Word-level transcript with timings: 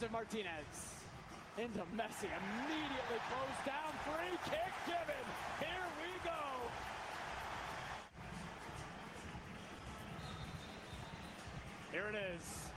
Joseph 0.00 0.12
Martinez. 0.12 0.94
Into 1.58 1.80
Messi, 1.94 2.24
immediately 2.24 3.20
closed 3.28 3.66
down, 3.66 3.92
free 4.06 4.38
kick 4.46 4.72
given. 4.86 5.26
Here 5.58 5.68
we 6.00 6.08
go. 6.24 6.40
Here 11.92 12.08
it 12.08 12.34
is. 12.34 12.70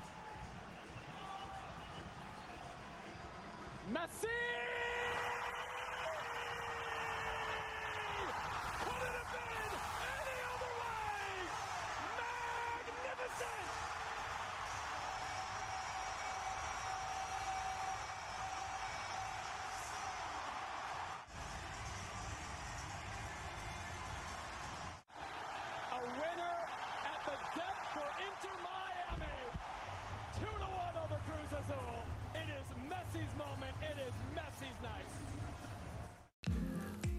Messi! 3.94 4.63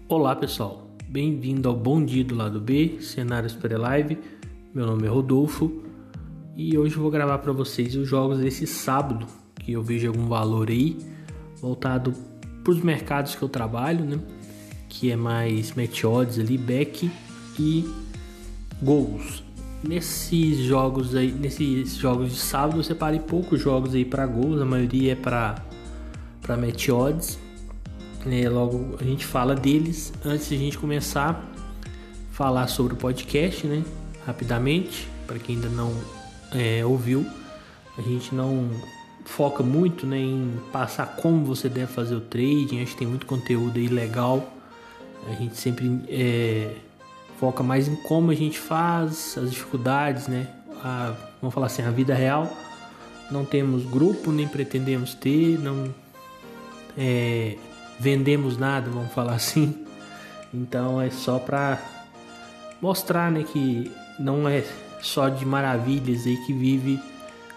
Olá 0.07 0.35
pessoal, 0.35 0.87
bem-vindo 1.07 1.67
ao 1.67 1.75
Bom 1.75 2.03
Dia 2.03 2.23
do 2.23 2.35
Lado 2.35 2.59
B, 2.59 2.99
cenário 3.01 3.49
Super 3.49 3.77
Live. 3.77 4.17
Meu 4.73 4.85
nome 4.85 5.07
é 5.07 5.09
Rodolfo 5.09 5.83
e 6.55 6.77
hoje 6.77 6.95
eu 6.95 7.01
vou 7.01 7.09
gravar 7.09 7.39
para 7.39 7.51
vocês 7.51 7.95
os 7.95 8.07
jogos 8.07 8.39
desse 8.39 8.67
sábado 8.67 9.25
que 9.55 9.71
eu 9.71 9.81
vejo 9.81 10.07
algum 10.07 10.27
valor 10.27 10.69
aí 10.69 10.97
voltado 11.59 12.13
para 12.63 12.71
os 12.71 12.81
mercados 12.81 13.35
que 13.35 13.41
eu 13.41 13.49
trabalho, 13.49 14.05
né? 14.05 14.19
Que 14.87 15.11
é 15.11 15.15
mais 15.15 15.73
match 15.73 16.03
odds 16.03 16.37
ali, 16.37 16.57
back 16.57 17.09
e 17.59 17.89
gols. 18.81 19.43
Nesses 19.83 20.59
jogos 20.59 21.15
aí, 21.15 21.31
nesses 21.31 21.95
jogos 21.95 22.31
de 22.31 22.39
sábado 22.39 22.79
eu 22.79 22.83
separei 22.83 23.19
poucos 23.19 23.59
jogos 23.59 23.95
aí 23.95 24.05
para 24.05 24.25
gols, 24.25 24.61
a 24.61 24.65
maioria 24.65 25.13
é 25.13 25.15
para 25.15 25.55
para 26.41 26.55
match 26.55 26.89
odds. 26.89 27.39
É, 28.27 28.49
logo 28.49 28.95
a 28.99 29.03
gente 29.03 29.25
fala 29.25 29.53
deles 29.53 30.11
antes 30.23 30.49
de 30.49 30.55
a 30.55 30.57
gente 30.57 30.77
começar 30.77 31.29
a 31.29 32.33
falar 32.33 32.67
sobre 32.67 32.93
o 32.93 32.97
podcast, 32.97 33.67
né? 33.67 33.83
Rapidamente, 34.25 35.07
para 35.27 35.37
quem 35.37 35.55
ainda 35.55 35.69
não 35.69 35.93
é, 36.51 36.83
ouviu, 36.83 37.25
a 37.97 38.01
gente 38.01 38.33
não 38.33 38.69
foca 39.25 39.63
muito 39.63 40.05
né, 40.05 40.19
em 40.19 40.59
passar 40.71 41.15
como 41.17 41.45
você 41.45 41.69
deve 41.69 41.91
fazer 41.91 42.15
o 42.15 42.21
trading. 42.21 42.81
Acho 42.81 42.93
que 42.93 42.97
tem 42.97 43.07
muito 43.07 43.25
conteúdo 43.25 43.77
aí 43.77 43.87
legal. 43.87 44.51
A 45.27 45.33
gente 45.33 45.57
sempre 45.57 46.01
é, 46.07 46.75
foca 47.39 47.61
mais 47.63 47.87
em 47.87 47.95
como 47.95 48.31
a 48.31 48.35
gente 48.35 48.57
faz, 48.57 49.37
as 49.37 49.51
dificuldades, 49.51 50.27
né? 50.27 50.47
A, 50.83 51.13
vamos 51.41 51.53
falar 51.53 51.67
assim, 51.67 51.83
a 51.83 51.91
vida 51.91 52.13
real. 52.15 52.51
Não 53.31 53.45
temos 53.45 53.85
grupo, 53.85 54.31
nem 54.31 54.47
pretendemos 54.47 55.13
ter, 55.13 55.59
não 55.59 55.93
é, 56.97 57.57
vendemos 57.99 58.57
nada, 58.57 58.89
vamos 58.89 59.11
falar 59.11 59.33
assim. 59.33 59.85
Então 60.53 61.01
é 61.01 61.09
só 61.09 61.39
para 61.39 61.79
mostrar, 62.81 63.31
né, 63.31 63.43
que 63.43 63.91
não 64.19 64.47
é 64.47 64.63
só 65.01 65.29
de 65.29 65.45
maravilhas 65.45 66.25
aí 66.25 66.37
que 66.45 66.53
vive 66.53 66.99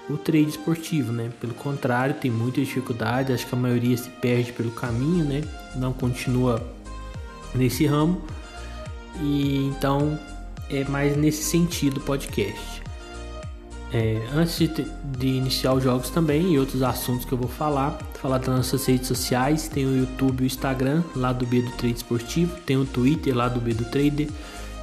o 0.08 0.16
trade 0.16 0.48
esportivo, 0.48 1.12
né? 1.12 1.30
Pelo 1.40 1.54
contrário, 1.54 2.14
tem 2.14 2.30
muita 2.30 2.60
dificuldade, 2.60 3.32
acho 3.32 3.46
que 3.46 3.54
a 3.54 3.58
maioria 3.58 3.96
se 3.96 4.08
perde 4.08 4.52
pelo 4.52 4.70
caminho, 4.70 5.24
né? 5.24 5.42
Não 5.76 5.92
continua 5.92 6.62
nesse 7.54 7.86
ramo. 7.86 8.22
E 9.20 9.66
então 9.66 10.18
é 10.70 10.84
mais 10.84 11.16
nesse 11.16 11.42
sentido 11.42 11.98
o 11.98 12.00
podcast. 12.00 12.82
É, 13.92 14.22
antes 14.34 14.58
de, 14.58 14.68
de, 15.16 15.26
iniciar 15.26 15.72
os 15.72 15.82
jogos 15.82 16.10
também 16.10 16.52
e 16.52 16.58
outros 16.58 16.82
assuntos 16.82 17.24
que 17.24 17.32
eu 17.32 17.38
vou 17.38 17.48
falar, 17.48 17.98
falar 18.20 18.36
das 18.36 18.48
nossas 18.48 18.84
redes 18.84 19.08
sociais, 19.08 19.66
tem 19.66 19.86
o 19.86 19.96
YouTube 19.96 20.40
e 20.40 20.44
o 20.44 20.46
Instagram, 20.46 21.02
lá 21.16 21.32
do 21.32 21.46
B 21.46 21.62
do 21.62 21.70
Trade 21.72 21.96
Esportivo, 21.96 22.54
tem 22.66 22.76
o 22.76 22.84
Twitter, 22.84 23.34
lá 23.34 23.48
do 23.48 23.60
B 23.60 23.72
do 23.72 23.86
Trader, 23.86 24.28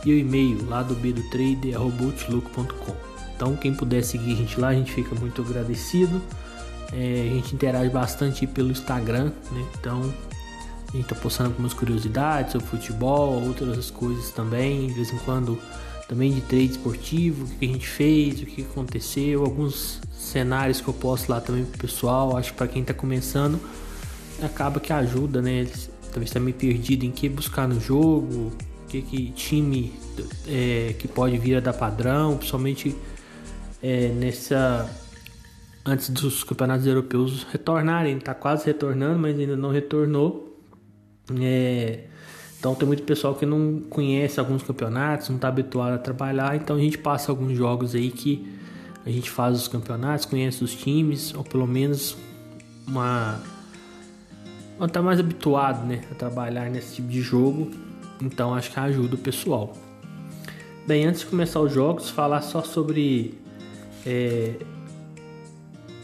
e 0.04 0.12
o 0.12 0.18
e-mail, 0.18 0.68
lá 0.68 0.82
do 0.82 0.96
B 0.96 1.14
do 1.14 1.22
Trader, 1.30 1.80
outlook.com. 1.80 2.96
Então, 3.36 3.56
quem 3.56 3.74
puder 3.74 4.04
seguir 4.04 4.34
a 4.34 4.36
gente 4.36 4.60
lá, 4.60 4.70
a 4.70 4.74
gente 4.74 4.92
fica 4.92 5.14
muito 5.16 5.42
agradecido. 5.42 6.22
É, 6.94 7.28
a 7.30 7.34
gente 7.36 7.54
interage 7.54 7.90
bastante 7.90 8.48
pelo 8.48 8.72
Instagram, 8.72 9.32
né? 9.52 9.66
Então, 9.80 10.14
a 10.94 10.98
gente 10.98 11.08
tá 11.08 11.16
postando 11.16 11.50
algumas 11.50 11.74
curiosidades 11.74 12.54
sobre 12.54 12.68
futebol, 12.68 13.44
outras 13.44 13.92
coisas 13.92 14.32
também, 14.32 14.88
de 14.88 14.94
vez 14.94 15.12
em 15.12 15.18
quando 15.20 15.60
também 16.08 16.32
de 16.32 16.42
trade 16.42 16.72
esportivo, 16.72 17.46
o 17.46 17.48
que 17.58 17.66
a 17.66 17.68
gente 17.68 17.88
fez, 17.88 18.42
o 18.42 18.46
que 18.46 18.62
aconteceu, 18.62 19.44
alguns 19.44 20.00
cenários 20.12 20.82
que 20.82 20.88
eu 20.88 20.94
posto 20.94 21.30
lá 21.30 21.42
também 21.42 21.66
pro 21.66 21.80
pessoal. 21.80 22.38
Acho 22.38 22.52
que 22.52 22.58
para 22.58 22.68
quem 22.68 22.82
está 22.82 22.94
começando 22.94 23.60
acaba 24.42 24.80
que 24.80 24.92
ajuda, 24.92 25.42
né? 25.42 25.60
Eles, 25.60 25.90
talvez 26.04 26.30
está 26.30 26.40
meio 26.40 26.56
perdido 26.56 27.06
em 27.06 27.12
que 27.12 27.28
buscar 27.30 27.68
no 27.68 27.80
jogo, 27.80 28.52
que, 28.88 29.02
que 29.02 29.32
time 29.32 29.94
é, 30.48 30.94
que 30.98 31.08
pode 31.08 31.38
vir 31.38 31.58
a 31.58 31.60
dar 31.60 31.74
padrão, 31.74 32.38
principalmente 32.38 32.96
é, 33.82 34.10
nessa 34.10 34.90
antes 35.86 36.10
dos 36.10 36.44
campeonatos 36.44 36.88
europeus 36.88 37.44
retornarem, 37.52 38.18
está 38.18 38.34
quase 38.34 38.66
retornando, 38.66 39.20
mas 39.20 39.38
ainda 39.38 39.56
não 39.56 39.70
retornou. 39.70 40.60
É, 41.40 42.06
então 42.60 42.74
tem 42.76 42.88
muito 42.88 43.04
pessoal 43.04 43.36
que 43.36 43.46
não 43.46 43.82
conhece 43.90 44.40
alguns 44.40 44.64
campeonatos, 44.64 45.30
não 45.30 45.36
está 45.36 45.48
habituado 45.48 45.94
a 45.94 45.98
trabalhar, 45.98 46.56
então 46.56 46.76
a 46.76 46.80
gente 46.80 46.98
passa 46.98 47.32
alguns 47.32 47.58
jogos 47.58 47.96
aí 47.96 48.10
que 48.10 48.48
a 49.06 49.10
gente 49.10 49.30
faz 49.30 49.56
os 49.58 49.68
campeonatos, 49.68 50.26
conhece 50.26 50.64
os 50.64 50.74
times, 50.74 51.34
ou 51.36 51.44
pelo 51.44 51.68
menos 51.68 52.18
uma 52.88 53.40
está 54.82 55.02
mais 55.02 55.20
habituado 55.20 55.86
né, 55.86 56.04
a 56.12 56.16
trabalhar 56.16 56.70
nesse 56.70 56.96
tipo 56.96 57.08
de 57.08 57.22
jogo, 57.22 57.72
então 58.22 58.54
acho 58.54 58.72
que 58.72 58.80
ajuda 58.80 59.16
o 59.16 59.18
pessoal. 59.18 59.74
Bem, 60.86 61.06
antes 61.06 61.22
de 61.22 61.28
começar 61.28 61.62
os 61.62 61.72
jogos, 61.72 62.10
falar 62.10 62.42
só 62.42 62.62
sobre 62.62 63.40
é, 64.06 64.54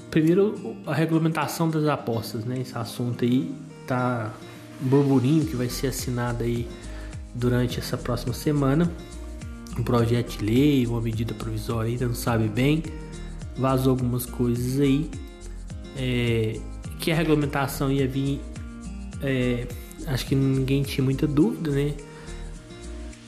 primeiro 0.09 0.75
a 0.85 0.93
regulamentação 0.93 1.69
das 1.69 1.85
apostas, 1.85 2.45
né? 2.45 2.59
Esse 2.59 2.77
assunto 2.77 3.23
aí 3.23 3.53
tá 3.85 4.33
burburinho 4.81 5.45
que 5.45 5.55
vai 5.55 5.69
ser 5.69 5.87
assinado 5.87 6.43
aí 6.43 6.67
durante 7.33 7.79
essa 7.79 7.97
próxima 7.97 8.33
semana. 8.33 8.91
Um 9.77 9.83
projeto 9.83 10.37
de 10.37 10.45
lei, 10.45 10.85
uma 10.85 10.99
medida 10.99 11.33
provisória 11.33 11.89
ainda 11.89 12.07
não 12.07 12.15
sabe 12.15 12.47
bem. 12.47 12.83
Vazou 13.57 13.91
algumas 13.91 14.25
coisas 14.25 14.79
aí. 14.79 15.09
É, 15.95 16.59
que 16.99 17.11
a 17.11 17.15
regulamentação 17.15 17.91
ia 17.91 18.07
vir. 18.07 18.41
É, 19.21 19.67
acho 20.07 20.25
que 20.25 20.35
ninguém 20.35 20.83
tinha 20.83 21.03
muita 21.03 21.27
dúvida, 21.27 21.71
né? 21.71 21.93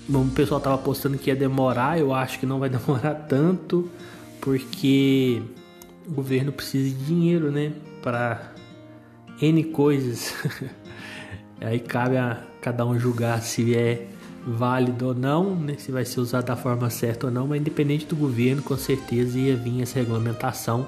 Bom, 0.07 0.23
o 0.23 0.31
pessoal 0.31 0.59
tava 0.59 0.75
apostando 0.75 1.17
que 1.17 1.29
ia 1.29 1.35
demorar, 1.35 1.97
eu 1.97 2.13
acho 2.13 2.39
que 2.39 2.45
não 2.45 2.59
vai 2.59 2.67
demorar 2.69 3.13
tanto, 3.27 3.89
porque 4.41 5.41
o 6.05 6.11
governo 6.11 6.51
precisa 6.51 6.89
de 6.89 7.05
dinheiro, 7.05 7.51
né? 7.51 7.71
Para 8.01 8.53
N 9.41 9.63
coisas. 9.65 10.33
Aí 11.63 11.79
cabe 11.79 12.17
a 12.17 12.43
cada 12.61 12.85
um 12.85 12.99
julgar 12.99 13.41
se 13.41 13.75
é 13.75 14.07
válido 14.45 15.07
ou 15.07 15.15
não, 15.15 15.55
né? 15.55 15.75
se 15.77 15.91
vai 15.91 16.03
ser 16.03 16.19
usado 16.19 16.45
da 16.45 16.55
forma 16.55 16.89
certa 16.89 17.27
ou 17.27 17.31
não, 17.31 17.47
mas 17.47 17.61
independente 17.61 18.05
do 18.05 18.15
governo, 18.15 18.61
com 18.61 18.75
certeza 18.75 19.39
ia 19.39 19.55
vir 19.55 19.81
essa 19.81 19.99
regulamentação. 19.99 20.85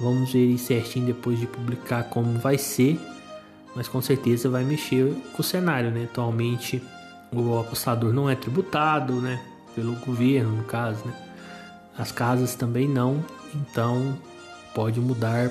Vamos 0.00 0.32
ver 0.32 0.58
certinho 0.58 1.06
depois 1.06 1.38
de 1.38 1.46
publicar 1.46 2.04
como 2.04 2.38
vai 2.38 2.58
ser, 2.58 2.98
mas 3.76 3.86
com 3.86 4.02
certeza 4.02 4.48
vai 4.48 4.64
mexer 4.64 5.14
com 5.32 5.40
o 5.40 5.44
cenário, 5.44 5.90
né? 5.90 6.08
Atualmente 6.10 6.82
o 7.32 7.60
apostador 7.60 8.12
não 8.12 8.28
é 8.28 8.34
tributado, 8.34 9.14
né? 9.20 9.40
Pelo 9.74 9.94
governo, 9.96 10.56
no 10.56 10.64
caso, 10.64 11.06
né? 11.06 11.14
As 11.96 12.10
casas 12.10 12.54
também 12.56 12.88
não, 12.88 13.24
então 13.54 14.18
pode 14.74 14.98
mudar 14.98 15.50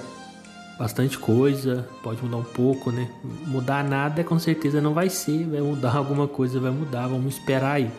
bastante 0.81 1.15
coisa, 1.19 1.87
pode 2.01 2.23
mudar 2.23 2.37
um 2.37 2.43
pouco, 2.43 2.91
né? 2.91 3.07
Mudar 3.45 3.83
nada 3.83 4.23
com 4.23 4.39
certeza 4.39 4.81
não 4.81 4.95
vai 4.95 5.09
ser, 5.09 5.45
vai 5.45 5.61
mudar 5.61 5.93
alguma 5.95 6.27
coisa, 6.27 6.59
vai 6.59 6.71
mudar, 6.71 7.07
vamos 7.07 7.35
esperar 7.35 7.73
aí. 7.73 7.91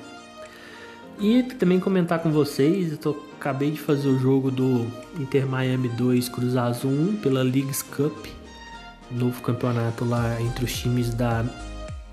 E 1.21 1.45
também 1.45 1.79
comentar 1.79 2.19
com 2.19 2.33
vocês, 2.33 2.91
eu 2.91 2.99
tô, 2.99 3.17
acabei 3.39 3.71
de 3.71 3.79
fazer 3.79 4.09
o 4.09 4.19
jogo 4.19 4.51
do 4.51 4.85
Inter 5.17 5.47
Miami 5.47 5.89
2 5.91 6.29
Cruz 6.29 6.57
Azul 6.57 6.91
1 6.91 7.17
pela 7.19 7.43
Leagues 7.45 7.83
Cup, 7.83 8.27
novo 9.13 9.41
campeonato 9.43 10.05
lá 10.05 10.41
entre 10.41 10.65
os 10.65 10.73
times 10.73 11.15
da 11.15 11.45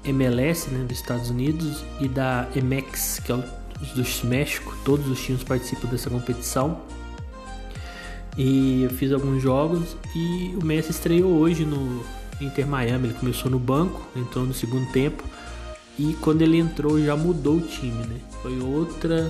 MLS, 0.03 0.69
né, 0.69 0.83
dos 0.83 0.99
Estados 0.99 1.31
Unidos, 1.31 1.83
e 1.99 2.07
da 2.07 2.47
MX, 2.53 3.21
que 3.25 3.31
é 3.31 3.35
o 3.35 3.43
do 3.95 4.27
México, 4.27 4.77
todos 4.85 5.07
os 5.07 5.19
times 5.19 5.43
participam 5.43 5.87
dessa 5.87 6.11
competição. 6.11 6.79
E 8.39 8.83
eu 8.83 8.89
fiz 8.91 9.11
alguns 9.11 9.43
jogos 9.43 9.97
e 10.15 10.55
o 10.55 10.65
Messi 10.65 10.91
estreou 10.91 11.29
hoje 11.29 11.65
no 11.65 12.01
Inter 12.39 12.65
Miami. 12.65 13.09
Ele 13.09 13.13
começou 13.15 13.51
no 13.51 13.59
banco, 13.59 14.01
entrou 14.15 14.45
no 14.45 14.53
segundo 14.53 14.89
tempo. 14.93 15.21
E 15.97 16.13
quando 16.21 16.41
ele 16.41 16.57
entrou 16.57 17.03
já 17.03 17.17
mudou 17.17 17.57
o 17.57 17.61
time, 17.61 18.01
né? 18.07 18.15
Foi 18.41 18.57
outra. 18.61 19.29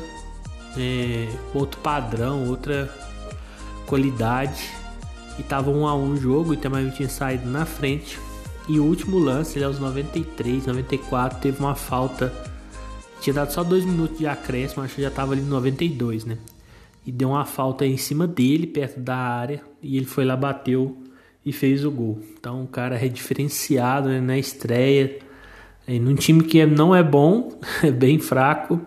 É, 0.77 1.27
outro 1.55 1.81
padrão, 1.81 2.47
outra 2.47 2.87
qualidade. 3.87 4.69
E 5.39 5.41
tava 5.41 5.71
um 5.71 5.87
a 5.87 5.95
um 5.95 6.11
o 6.11 6.17
jogo, 6.17 6.53
e 6.53 6.57
também 6.57 6.87
tinha 6.91 7.09
saído 7.09 7.49
na 7.49 7.65
frente. 7.65 8.19
E 8.67 8.79
o 8.79 8.83
último 8.83 9.17
lance, 9.17 9.57
ele 9.57 9.65
aos 9.65 9.79
93, 9.79 10.67
94, 10.67 11.39
teve 11.39 11.59
uma 11.59 11.73
falta. 11.73 12.31
Tinha 13.21 13.33
dado 13.33 13.51
só 13.51 13.63
dois 13.63 13.83
minutos 13.83 14.19
de 14.19 14.27
acréscimo, 14.27 14.83
acho 14.83 14.93
que 14.93 15.01
já 15.01 15.09
tava 15.09 15.33
ali 15.33 15.41
no 15.41 15.49
92, 15.49 16.25
né? 16.25 16.37
E 17.05 17.11
deu 17.11 17.29
uma 17.29 17.45
falta 17.45 17.85
em 17.85 17.97
cima 17.97 18.27
dele, 18.27 18.67
perto 18.67 18.99
da 18.99 19.15
área. 19.15 19.61
E 19.81 19.97
ele 19.97 20.05
foi 20.05 20.25
lá, 20.25 20.35
bateu 20.35 20.97
e 21.45 21.51
fez 21.51 21.83
o 21.85 21.91
gol. 21.91 22.19
Então 22.37 22.63
o 22.63 22.67
cara 22.67 23.03
é 23.03 23.07
diferenciado 23.07 24.09
né, 24.09 24.19
na 24.19 24.37
estreia. 24.37 25.17
É, 25.87 25.97
num 25.97 26.15
time 26.15 26.43
que 26.43 26.63
não 26.65 26.95
é 26.95 27.01
bom, 27.01 27.57
é 27.83 27.91
bem 27.91 28.19
fraco. 28.19 28.79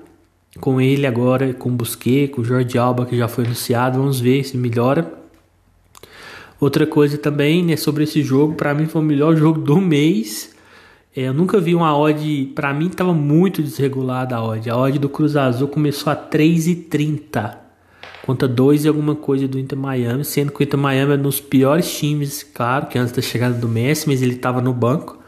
Com 0.60 0.80
ele 0.80 1.06
agora, 1.06 1.54
com 1.54 1.70
o 1.70 1.72
Busquet, 1.72 2.28
com 2.28 2.42
o 2.42 2.44
Jorge 2.44 2.76
Alba, 2.76 3.06
que 3.06 3.16
já 3.16 3.26
foi 3.26 3.44
anunciado. 3.44 3.98
Vamos 3.98 4.20
ver 4.20 4.44
se 4.44 4.56
melhora. 4.56 5.12
Outra 6.60 6.86
coisa 6.86 7.18
também, 7.18 7.64
né, 7.64 7.76
sobre 7.76 8.04
esse 8.04 8.22
jogo, 8.22 8.54
para 8.54 8.72
mim 8.74 8.86
foi 8.86 9.00
o 9.00 9.04
melhor 9.04 9.34
jogo 9.34 9.58
do 9.60 9.80
mês. 9.80 10.54
É, 11.16 11.22
eu 11.22 11.34
nunca 11.34 11.58
vi 11.58 11.74
uma 11.74 11.96
odd, 11.96 12.52
para 12.54 12.72
mim 12.72 12.86
estava 12.86 13.12
muito 13.12 13.62
desregulada 13.62 14.36
a 14.36 14.44
odd. 14.44 14.70
A 14.70 14.76
odd 14.76 14.98
do 14.98 15.08
Cruz 15.08 15.36
Azul 15.36 15.68
começou 15.68 16.12
a 16.12 16.16
3,30 16.16 17.61
contra 18.24 18.46
2 18.46 18.84
e 18.84 18.88
alguma 18.88 19.14
coisa 19.14 19.48
do 19.48 19.58
Inter 19.58 19.78
Miami, 19.78 20.24
sendo 20.24 20.52
que 20.52 20.60
o 20.60 20.62
Inter 20.62 20.78
Miami 20.78 21.12
é 21.12 21.16
um 21.16 21.22
dos 21.22 21.40
piores 21.40 21.92
times, 21.92 22.42
claro, 22.42 22.86
que 22.86 22.98
antes 22.98 23.12
da 23.12 23.20
chegada 23.20 23.54
do 23.54 23.68
Messi, 23.68 24.08
mas 24.08 24.22
ele 24.22 24.34
estava 24.34 24.60
no 24.60 24.72
banco. 24.72 25.18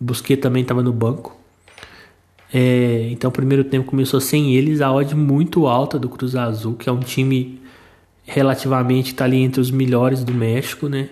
O 0.00 0.04
Busquets 0.04 0.42
também 0.42 0.62
estava 0.62 0.82
no 0.82 0.92
banco. 0.92 1.36
É, 2.52 3.08
então 3.10 3.30
o 3.30 3.32
primeiro 3.32 3.64
tempo 3.64 3.86
começou 3.86 4.20
sem 4.20 4.54
eles, 4.54 4.80
a 4.80 4.92
odd 4.92 5.14
muito 5.14 5.66
alta 5.66 5.98
do 5.98 6.08
Cruz 6.08 6.36
Azul, 6.36 6.74
que 6.74 6.88
é 6.88 6.92
um 6.92 7.00
time 7.00 7.60
relativamente 8.24 9.08
está 9.12 9.24
ali 9.24 9.38
entre 9.38 9.60
os 9.60 9.70
melhores 9.70 10.24
do 10.24 10.32
México, 10.32 10.88
né? 10.88 11.08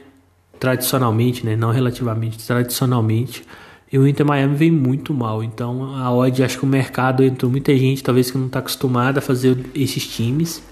Tradicionalmente, 0.58 1.44
né? 1.44 1.56
Não 1.56 1.70
relativamente, 1.70 2.38
tradicionalmente. 2.46 3.44
E 3.92 3.98
o 3.98 4.06
Inter 4.06 4.24
Miami 4.24 4.54
vem 4.54 4.70
muito 4.70 5.12
mal. 5.12 5.42
Então 5.42 5.94
a 5.96 6.12
odd, 6.12 6.42
acho 6.42 6.58
que 6.58 6.64
o 6.64 6.68
mercado 6.68 7.22
entrou 7.22 7.50
muita 7.50 7.76
gente, 7.76 8.02
talvez 8.02 8.30
que 8.30 8.38
não 8.38 8.46
está 8.46 8.60
acostumada 8.60 9.18
a 9.18 9.22
fazer 9.22 9.58
esses 9.74 10.06
times. 10.06 10.62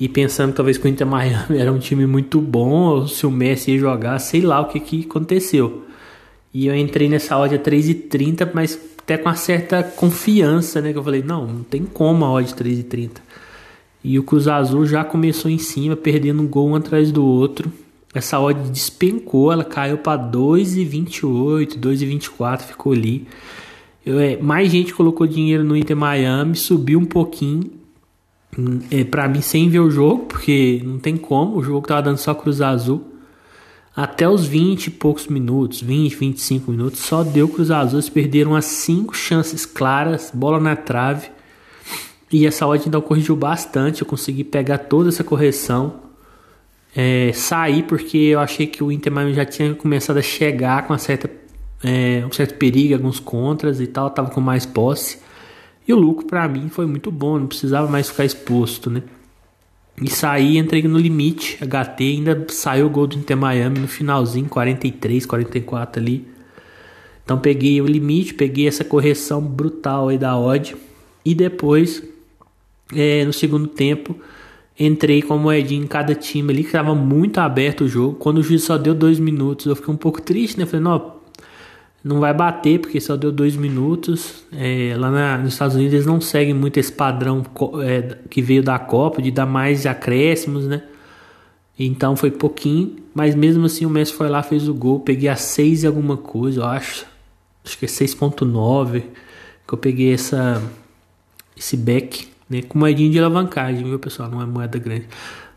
E 0.00 0.08
pensando 0.08 0.54
talvez 0.54 0.78
que 0.78 0.86
o 0.86 0.88
Inter 0.88 1.06
Miami 1.06 1.58
era 1.60 1.70
um 1.70 1.78
time 1.78 2.06
muito 2.06 2.40
bom, 2.40 3.06
se 3.06 3.26
o 3.26 3.30
Messi 3.30 3.72
ia 3.72 3.78
jogar, 3.78 4.18
sei 4.18 4.40
lá 4.40 4.60
o 4.60 4.66
que, 4.66 4.80
que 4.80 5.06
aconteceu. 5.08 5.84
E 6.52 6.66
eu 6.66 6.74
entrei 6.74 7.08
nessa 7.08 7.38
odd 7.38 7.54
a 7.54 7.58
3,30, 7.58 8.50
mas 8.54 8.80
até 8.98 9.18
com 9.18 9.28
uma 9.28 9.36
certa 9.36 9.82
confiança, 9.82 10.80
né? 10.80 10.92
Que 10.92 10.98
eu 10.98 11.04
falei, 11.04 11.22
não, 11.22 11.46
não 11.46 11.62
tem 11.62 11.84
como 11.84 12.24
a 12.24 12.32
odd 12.32 12.52
3,30. 12.54 13.18
E 14.02 14.18
o 14.18 14.22
Cruz 14.22 14.48
Azul 14.48 14.86
já 14.86 15.04
começou 15.04 15.50
em 15.50 15.58
cima, 15.58 15.94
perdendo 15.94 16.42
um 16.42 16.46
gol 16.46 16.70
um 16.70 16.74
atrás 16.74 17.12
do 17.12 17.24
outro. 17.24 17.70
Essa 18.14 18.40
odd 18.40 18.70
despencou, 18.70 19.52
ela 19.52 19.62
caiu 19.62 19.98
para 19.98 20.20
2,28, 20.20 21.78
2,24, 21.78 22.62
ficou 22.62 22.92
ali. 22.92 23.26
Eu, 24.04 24.18
é, 24.18 24.36
mais 24.38 24.72
gente 24.72 24.94
colocou 24.94 25.26
dinheiro 25.26 25.62
no 25.62 25.76
Inter 25.76 25.96
Miami, 25.96 26.56
subiu 26.56 26.98
um 26.98 27.04
pouquinho. 27.04 27.79
É, 28.90 29.04
para 29.04 29.28
mim, 29.28 29.40
sem 29.40 29.68
ver 29.68 29.80
o 29.80 29.90
jogo, 29.90 30.26
porque 30.26 30.82
não 30.84 30.98
tem 30.98 31.16
como, 31.16 31.56
o 31.56 31.62
jogo 31.62 31.86
tava 31.86 32.02
dando 32.02 32.18
só 32.18 32.34
Cruz 32.34 32.60
Azul. 32.60 33.06
Até 33.94 34.28
os 34.28 34.46
20 34.46 34.86
e 34.86 34.90
poucos 34.90 35.26
minutos, 35.26 35.80
20, 35.80 36.14
25 36.16 36.70
minutos, 36.70 37.00
só 37.00 37.22
deu 37.22 37.48
Cruz 37.48 37.70
Azul. 37.70 37.98
Eles 37.98 38.08
perderam 38.08 38.54
as 38.54 38.64
5 38.64 39.14
chances 39.14 39.66
claras, 39.66 40.30
bola 40.32 40.58
na 40.60 40.76
trave. 40.76 41.28
E 42.32 42.46
essa 42.46 42.66
odd 42.66 42.88
então 42.88 43.00
corrigiu 43.00 43.34
bastante, 43.34 44.02
eu 44.02 44.06
consegui 44.06 44.44
pegar 44.44 44.78
toda 44.78 45.08
essa 45.08 45.24
correção. 45.24 45.94
É, 46.94 47.32
sair 47.32 47.84
porque 47.84 48.18
eu 48.18 48.40
achei 48.40 48.66
que 48.66 48.82
o 48.82 48.90
Inter 48.90 49.12
Miami 49.12 49.34
já 49.34 49.44
tinha 49.44 49.74
começado 49.74 50.16
a 50.16 50.22
chegar 50.22 50.86
com 50.86 50.92
uma 50.92 50.98
certa, 50.98 51.30
é, 51.84 52.24
um 52.26 52.32
certo 52.32 52.54
perigo, 52.54 52.94
alguns 52.94 53.20
contras 53.20 53.80
e 53.80 53.86
tal, 53.86 54.10
tava 54.10 54.30
com 54.30 54.40
mais 54.40 54.64
posse. 54.66 55.18
E 55.86 55.92
o 55.92 55.96
lucro 55.96 56.26
para 56.26 56.46
mim 56.48 56.68
foi 56.68 56.86
muito 56.86 57.10
bom, 57.10 57.38
não 57.38 57.46
precisava 57.46 57.90
mais 57.90 58.08
ficar 58.08 58.24
exposto, 58.24 58.90
né? 58.90 59.02
E 60.00 60.08
saí, 60.08 60.56
entrei 60.56 60.82
no 60.82 60.98
limite, 60.98 61.58
HT, 61.58 62.02
ainda 62.02 62.46
saiu 62.48 62.86
o 62.86 62.90
gol 62.90 63.06
do 63.06 63.18
Inter 63.18 63.36
Miami 63.36 63.80
no 63.80 63.88
finalzinho, 63.88 64.48
43, 64.48 65.26
44 65.26 66.00
ali. 66.00 66.26
Então 67.24 67.38
peguei 67.38 67.80
o 67.80 67.86
limite, 67.86 68.32
peguei 68.34 68.66
essa 68.66 68.84
correção 68.84 69.42
brutal 69.42 70.08
aí 70.08 70.16
da 70.16 70.38
odd 70.38 70.74
e 71.24 71.34
depois 71.34 72.02
é, 72.94 73.24
no 73.24 73.32
segundo 73.32 73.66
tempo, 73.66 74.16
entrei 74.78 75.22
com 75.22 75.34
a 75.34 75.36
moedinha 75.36 75.82
em 75.82 75.86
cada 75.86 76.14
time 76.14 76.52
ali, 76.52 76.62
que 76.62 76.68
estava 76.68 76.94
muito 76.94 77.38
aberto 77.38 77.82
o 77.84 77.88
jogo. 77.88 78.16
Quando 78.16 78.38
o 78.38 78.42
juiz 78.42 78.64
só 78.64 78.76
deu 78.76 78.94
dois 78.94 79.18
minutos, 79.18 79.66
eu 79.66 79.76
fiquei 79.76 79.92
um 79.92 79.96
pouco 79.96 80.20
triste, 80.20 80.58
né? 80.58 80.66
Falei, 80.66 80.82
não, 80.82 81.19
não 82.02 82.20
vai 82.20 82.32
bater, 82.32 82.80
porque 82.80 83.00
só 83.00 83.16
deu 83.16 83.30
dois 83.30 83.56
minutos. 83.56 84.44
É, 84.52 84.94
lá 84.96 85.10
na, 85.10 85.38
nos 85.38 85.52
Estados 85.52 85.76
Unidos 85.76 85.94
eles 85.94 86.06
não 86.06 86.20
seguem 86.20 86.54
muito 86.54 86.78
esse 86.78 86.92
padrão 86.92 87.44
é, 87.82 88.16
que 88.28 88.40
veio 88.40 88.62
da 88.62 88.78
Copa, 88.78 89.20
de 89.20 89.30
dar 89.30 89.46
mais 89.46 89.86
acréscimos, 89.86 90.66
né? 90.66 90.82
Então 91.78 92.14
foi 92.14 92.30
pouquinho, 92.30 92.96
mas 93.14 93.34
mesmo 93.34 93.64
assim 93.64 93.86
o 93.86 93.90
Messi 93.90 94.12
foi 94.12 94.28
lá, 94.28 94.42
fez 94.42 94.68
o 94.68 94.74
gol. 94.74 95.00
Peguei 95.00 95.28
a 95.28 95.36
6 95.36 95.84
e 95.84 95.86
alguma 95.86 96.16
coisa, 96.16 96.60
eu 96.60 96.66
acho. 96.66 97.06
Acho 97.64 97.78
que 97.78 97.84
é 97.84 97.88
6.9 97.88 99.02
que 99.66 99.74
eu 99.74 99.78
peguei 99.78 100.14
essa 100.14 100.62
esse 101.56 101.76
back 101.76 102.30
né? 102.50 102.62
Com 102.62 102.80
moedinha 102.80 103.08
de 103.08 103.18
alavancagem, 103.20 103.84
viu, 103.84 103.98
pessoal? 104.00 104.28
Não 104.28 104.42
é 104.42 104.46
moeda 104.46 104.76
grande. 104.76 105.06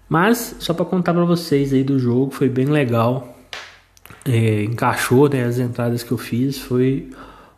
Mas, 0.08 0.56
só 0.60 0.76
para 0.76 0.86
contar 0.86 1.12
para 1.12 1.26
vocês 1.26 1.74
aí 1.74 1.84
do 1.84 1.98
jogo, 1.98 2.32
foi 2.32 2.48
bem 2.48 2.68
legal. 2.68 3.36
É, 4.26 4.64
encaixou, 4.64 5.30
né? 5.30 5.44
As 5.44 5.58
entradas 5.60 6.04
que 6.04 6.12
eu 6.12 6.18
fiz. 6.18 6.58
Foi 6.58 7.10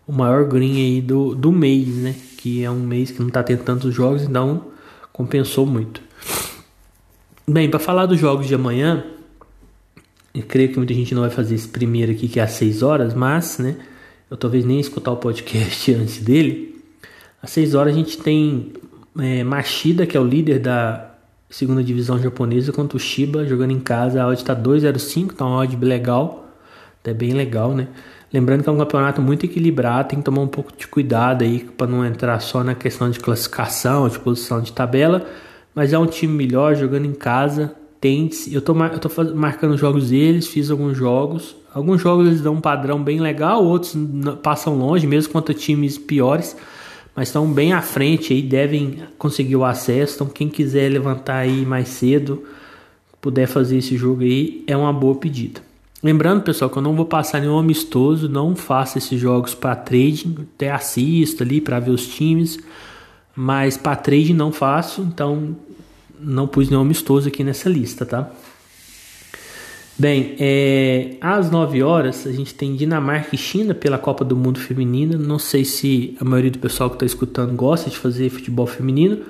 o 0.07 0.13
maior 0.13 0.45
green 0.45 0.77
aí 0.77 1.01
do, 1.01 1.35
do 1.35 1.51
mês, 1.51 1.87
né? 1.87 2.15
Que 2.37 2.63
é 2.63 2.71
um 2.71 2.79
mês 2.79 3.11
que 3.11 3.21
não 3.21 3.29
tá 3.29 3.43
tendo 3.43 3.63
tantos 3.63 3.93
jogos, 3.93 4.23
então 4.23 4.65
compensou 5.11 5.65
muito. 5.65 6.01
Bem, 7.47 7.69
para 7.69 7.79
falar 7.79 8.05
dos 8.05 8.19
jogos 8.19 8.47
de 8.47 8.55
amanhã, 8.55 9.03
eu 10.33 10.43
creio 10.43 10.69
que 10.69 10.77
muita 10.77 10.93
gente 10.93 11.13
não 11.13 11.21
vai 11.21 11.29
fazer 11.29 11.55
esse 11.55 11.67
primeiro 11.67 12.11
aqui, 12.11 12.27
que 12.27 12.39
é 12.39 12.43
às 12.43 12.51
6 12.51 12.83
horas, 12.83 13.13
mas, 13.13 13.59
né? 13.59 13.77
Eu 14.29 14.35
talvez 14.35 14.65
nem 14.65 14.79
escutar 14.79 15.11
o 15.11 15.17
podcast 15.17 15.93
antes 15.95 16.17
dele. 16.17 16.83
Às 17.41 17.51
6 17.51 17.75
horas 17.75 17.93
a 17.93 17.97
gente 17.97 18.17
tem 18.17 18.73
é, 19.19 19.43
Machida, 19.43 20.05
que 20.05 20.17
é 20.17 20.19
o 20.19 20.25
líder 20.25 20.59
da 20.59 21.11
segunda 21.49 21.83
divisão 21.83 22.19
japonesa, 22.19 22.73
contra 22.73 22.97
o 22.97 22.99
Shiba, 22.99 23.45
jogando 23.45 23.71
em 23.71 23.79
casa. 23.79 24.21
A 24.21 24.27
odd 24.27 24.41
está 24.41 24.55
2,05, 24.55 25.33
tá 25.33 25.45
uma 25.45 25.57
odd 25.59 25.77
legal, 25.77 26.44
é 27.09 27.13
bem 27.13 27.33
legal, 27.33 27.73
né? 27.73 27.87
Lembrando 28.33 28.63
que 28.63 28.69
é 28.69 28.71
um 28.71 28.77
campeonato 28.77 29.21
muito 29.21 29.45
equilibrado, 29.45 30.09
tem 30.09 30.19
que 30.19 30.25
tomar 30.25 30.41
um 30.41 30.47
pouco 30.47 30.71
de 30.75 30.87
cuidado 30.87 31.43
aí 31.43 31.59
para 31.77 31.87
não 31.87 32.05
entrar 32.05 32.39
só 32.39 32.63
na 32.63 32.75
questão 32.75 33.09
de 33.09 33.19
classificação, 33.19 34.09
de 34.09 34.19
posição 34.19 34.61
de 34.61 34.71
tabela, 34.71 35.25
mas 35.73 35.93
é 35.93 35.99
um 35.99 36.05
time 36.05 36.33
melhor 36.33 36.75
jogando 36.75 37.05
em 37.05 37.13
casa. 37.13 37.73
Tente, 38.01 38.53
eu 38.53 38.61
tô, 38.61 38.75
eu 38.83 38.99
tô 38.99 39.09
marcando 39.35 39.77
jogos 39.77 40.09
deles, 40.09 40.47
fiz 40.47 40.69
alguns 40.69 40.97
jogos. 40.97 41.55
Alguns 41.73 42.01
jogos 42.01 42.27
eles 42.27 42.41
dão 42.41 42.55
um 42.55 42.61
padrão 42.61 43.01
bem 43.01 43.19
legal, 43.19 43.63
outros 43.63 43.95
passam 44.43 44.77
longe, 44.77 45.07
mesmo 45.07 45.31
contra 45.31 45.53
times 45.53 45.97
piores 45.97 46.55
mas 47.15 47.29
estão 47.29 47.47
bem 47.47 47.71
à 47.71 47.81
frente 47.81 48.33
aí, 48.33 48.41
devem 48.41 48.99
conseguir 49.17 49.55
o 49.55 49.63
acesso. 49.63 50.15
Então, 50.15 50.27
quem 50.27 50.49
quiser 50.49 50.91
levantar 50.91 51.37
aí 51.37 51.65
mais 51.65 51.87
cedo, 51.87 52.43
puder 53.21 53.47
fazer 53.47 53.77
esse 53.77 53.95
jogo 53.95 54.23
aí, 54.23 54.63
é 54.67 54.75
uma 54.75 54.91
boa 54.91 55.15
pedida. 55.15 55.61
Lembrando, 56.05 56.43
pessoal, 56.43 56.69
que 56.69 56.77
eu 56.77 56.83
não 56.83 56.95
vou 56.95 57.07
passar 57.07 57.41
nenhum 57.41 57.57
amistoso, 57.57 58.29
não 58.29 58.55
faço 58.55 58.99
esses 58.99 59.19
jogos 59.19 59.55
para 59.55 59.75
trading, 59.75 60.45
até 60.53 60.69
assisto 60.69 61.41
ali 61.41 61.59
para 61.59 61.79
ver 61.79 61.89
os 61.89 62.05
times, 62.05 62.59
mas 63.35 63.75
para 63.75 63.95
trading 63.95 64.35
não 64.35 64.51
faço, 64.51 65.01
então 65.01 65.55
não 66.19 66.47
pus 66.47 66.69
nenhum 66.69 66.83
amistoso 66.83 67.27
aqui 67.27 67.43
nessa 67.43 67.67
lista, 67.67 68.05
tá? 68.05 68.29
Bem, 69.97 70.35
é, 70.37 71.15
às 71.19 71.49
9 71.49 71.81
horas 71.81 72.27
a 72.27 72.31
gente 72.31 72.53
tem 72.53 72.75
Dinamarca 72.75 73.33
e 73.33 73.37
China 73.39 73.73
pela 73.73 73.97
Copa 73.97 74.23
do 74.23 74.35
Mundo 74.35 74.59
Feminina. 74.59 75.17
Não 75.17 75.39
sei 75.39 75.65
se 75.65 76.15
a 76.21 76.23
maioria 76.23 76.51
do 76.51 76.59
pessoal 76.59 76.87
que 76.87 76.97
está 76.97 77.05
escutando 77.07 77.55
gosta 77.55 77.89
de 77.89 77.97
fazer 77.97 78.29
futebol 78.29 78.67
feminino. 78.67 79.23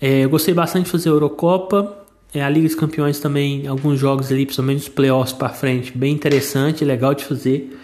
É, 0.00 0.24
eu 0.24 0.30
gostei 0.30 0.54
bastante 0.54 0.86
de 0.86 0.92
fazer 0.92 1.10
a 1.10 1.12
Eurocopa. 1.12 1.99
É, 2.32 2.42
a 2.42 2.48
Liga 2.48 2.68
dos 2.68 2.76
Campeões 2.76 3.18
também, 3.18 3.66
alguns 3.66 3.98
jogos 3.98 4.30
ali, 4.30 4.46
principalmente 4.46 4.82
os 4.82 4.88
playoffs 4.88 5.32
para 5.32 5.48
frente, 5.48 5.96
bem 5.96 6.14
interessante, 6.14 6.84
legal 6.84 7.12
de 7.12 7.24
fazer. 7.24 7.76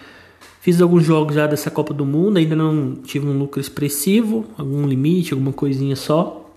Fiz 0.61 0.81
alguns 0.81 1.03
jogos 1.03 1.35
já 1.35 1.45
dessa 1.47 1.69
Copa 1.69 1.93
do 1.93 2.05
Mundo, 2.05 2.37
ainda 2.37 2.55
não 2.55 2.95
tive 2.95 3.27
um 3.27 3.37
lucro 3.37 3.59
expressivo, 3.59 4.45
algum 4.57 4.87
limite, 4.87 5.33
alguma 5.33 5.51
coisinha 5.51 5.95
só. 5.97 6.49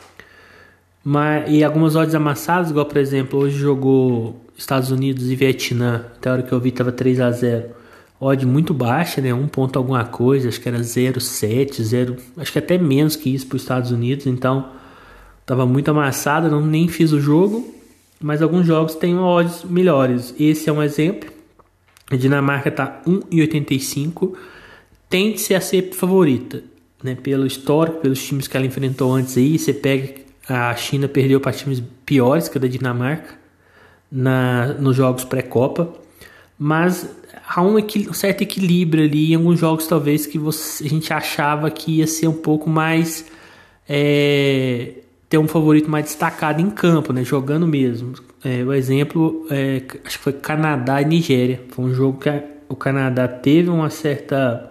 Mas, 1.02 1.50
e 1.50 1.64
algumas 1.64 1.96
odds 1.96 2.14
amassadas, 2.14 2.70
igual 2.70 2.86
por 2.86 2.98
exemplo, 2.98 3.40
hoje 3.40 3.58
jogou 3.58 4.40
Estados 4.56 4.90
Unidos 4.90 5.30
e 5.30 5.34
Vietnã, 5.34 6.06
até 6.16 6.28
a 6.28 6.32
hora 6.34 6.42
que 6.42 6.52
eu 6.52 6.60
vi 6.60 6.70
tava 6.70 6.92
3 6.92 7.20
a 7.20 7.30
0 7.30 7.80
Odd 8.20 8.46
muito 8.46 8.74
baixa, 8.74 9.20
né? 9.22 9.32
Um 9.32 9.48
ponto 9.48 9.78
alguma 9.78 10.04
coisa, 10.04 10.48
acho 10.48 10.60
que 10.60 10.68
era 10.68 10.78
0,7, 10.78 11.82
0, 11.82 12.16
acho 12.36 12.52
que 12.52 12.58
até 12.58 12.76
menos 12.76 13.16
que 13.16 13.34
isso 13.34 13.46
para 13.46 13.56
os 13.56 13.62
Estados 13.62 13.90
Unidos, 13.90 14.26
então 14.26 14.68
tava 15.46 15.64
muito 15.64 15.90
amassado, 15.90 16.50
não 16.50 16.64
nem 16.64 16.86
fiz 16.86 17.12
o 17.12 17.20
jogo, 17.20 17.79
mas 18.20 18.42
alguns 18.42 18.66
jogos 18.66 18.94
têm 18.94 19.18
odds 19.18 19.64
melhores. 19.64 20.34
Esse 20.38 20.68
é 20.68 20.72
um 20.72 20.82
exemplo. 20.82 21.30
A 22.10 22.16
Dinamarca 22.16 22.70
tá 22.70 23.02
1,85, 23.06 24.34
tende-se 25.08 25.54
a 25.54 25.60
ser 25.60 25.92
favorita, 25.94 26.62
né? 27.02 27.14
Pelo 27.14 27.46
histórico, 27.46 28.00
pelos 28.00 28.22
times 28.22 28.48
que 28.48 28.56
ela 28.56 28.66
enfrentou 28.66 29.12
antes 29.12 29.36
aí, 29.38 29.58
você 29.58 29.72
pega 29.72 30.20
a 30.48 30.74
China 30.74 31.06
perdeu 31.06 31.40
para 31.40 31.52
times 31.52 31.80
piores 32.04 32.48
que 32.48 32.58
a 32.58 32.60
da 32.60 32.66
Dinamarca 32.66 33.38
na, 34.10 34.74
nos 34.74 34.96
jogos 34.96 35.24
pré-copa, 35.24 35.94
mas 36.58 37.08
há 37.46 37.62
um, 37.62 37.76
um, 37.76 38.12
certo 38.12 38.42
equilíbrio 38.42 39.04
ali 39.04 39.32
em 39.32 39.36
alguns 39.36 39.60
jogos 39.60 39.86
talvez 39.86 40.26
que 40.26 40.38
você, 40.38 40.84
a 40.84 40.88
gente 40.88 41.12
achava 41.12 41.70
que 41.70 41.98
ia 41.98 42.06
ser 42.06 42.26
um 42.26 42.36
pouco 42.36 42.68
mais 42.68 43.26
é, 43.88 44.94
ter 45.30 45.38
um 45.38 45.48
favorito 45.48 45.88
mais 45.88 46.04
destacado 46.04 46.60
em 46.60 46.68
campo, 46.68 47.12
né, 47.12 47.24
jogando 47.24 47.66
mesmo. 47.66 48.12
É, 48.44 48.62
o 48.64 48.74
exemplo 48.74 49.46
é, 49.48 49.80
acho 50.04 50.18
que 50.18 50.24
foi 50.24 50.32
Canadá 50.34 51.00
e 51.00 51.04
Nigéria, 51.06 51.62
foi 51.70 51.86
um 51.86 51.94
jogo 51.94 52.18
que 52.18 52.28
a, 52.28 52.42
o 52.68 52.74
Canadá 52.74 53.26
teve 53.26 53.70
uma 53.70 53.88
certa 53.88 54.70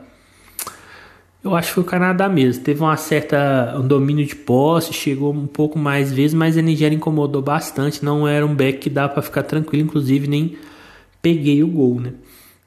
eu 1.41 1.55
acho 1.55 1.69
que 1.69 1.75
foi 1.75 1.83
o 1.83 1.85
Canadá 1.85 2.27
mesmo. 2.27 2.63
Teve 2.63 2.81
uma 2.81 2.97
certa 2.97 3.73
um 3.77 3.87
domínio 3.87 4.25
de 4.25 4.35
posse, 4.35 4.91
chegou 4.91 5.33
um 5.33 5.47
pouco 5.47 5.79
mais 5.79 6.11
vezes, 6.11 6.33
mas 6.33 6.57
a 6.57 6.61
Nigéria 6.61 6.95
incomodou 6.95 7.41
bastante. 7.41 8.03
Não 8.03 8.27
era 8.27 8.45
um 8.45 8.53
back 8.53 8.79
que 8.79 8.89
dá 8.89 9.07
para 9.07 9.21
ficar 9.21 9.43
tranquilo, 9.43 9.85
inclusive 9.85 10.27
nem 10.27 10.57
peguei 11.21 11.63
o 11.63 11.67
gol, 11.67 12.01
né? 12.01 12.11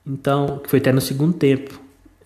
Então, 0.06 0.58
que 0.62 0.70
foi 0.70 0.78
até 0.78 0.90
no 0.90 1.02
segundo 1.02 1.34
tempo. 1.34 1.78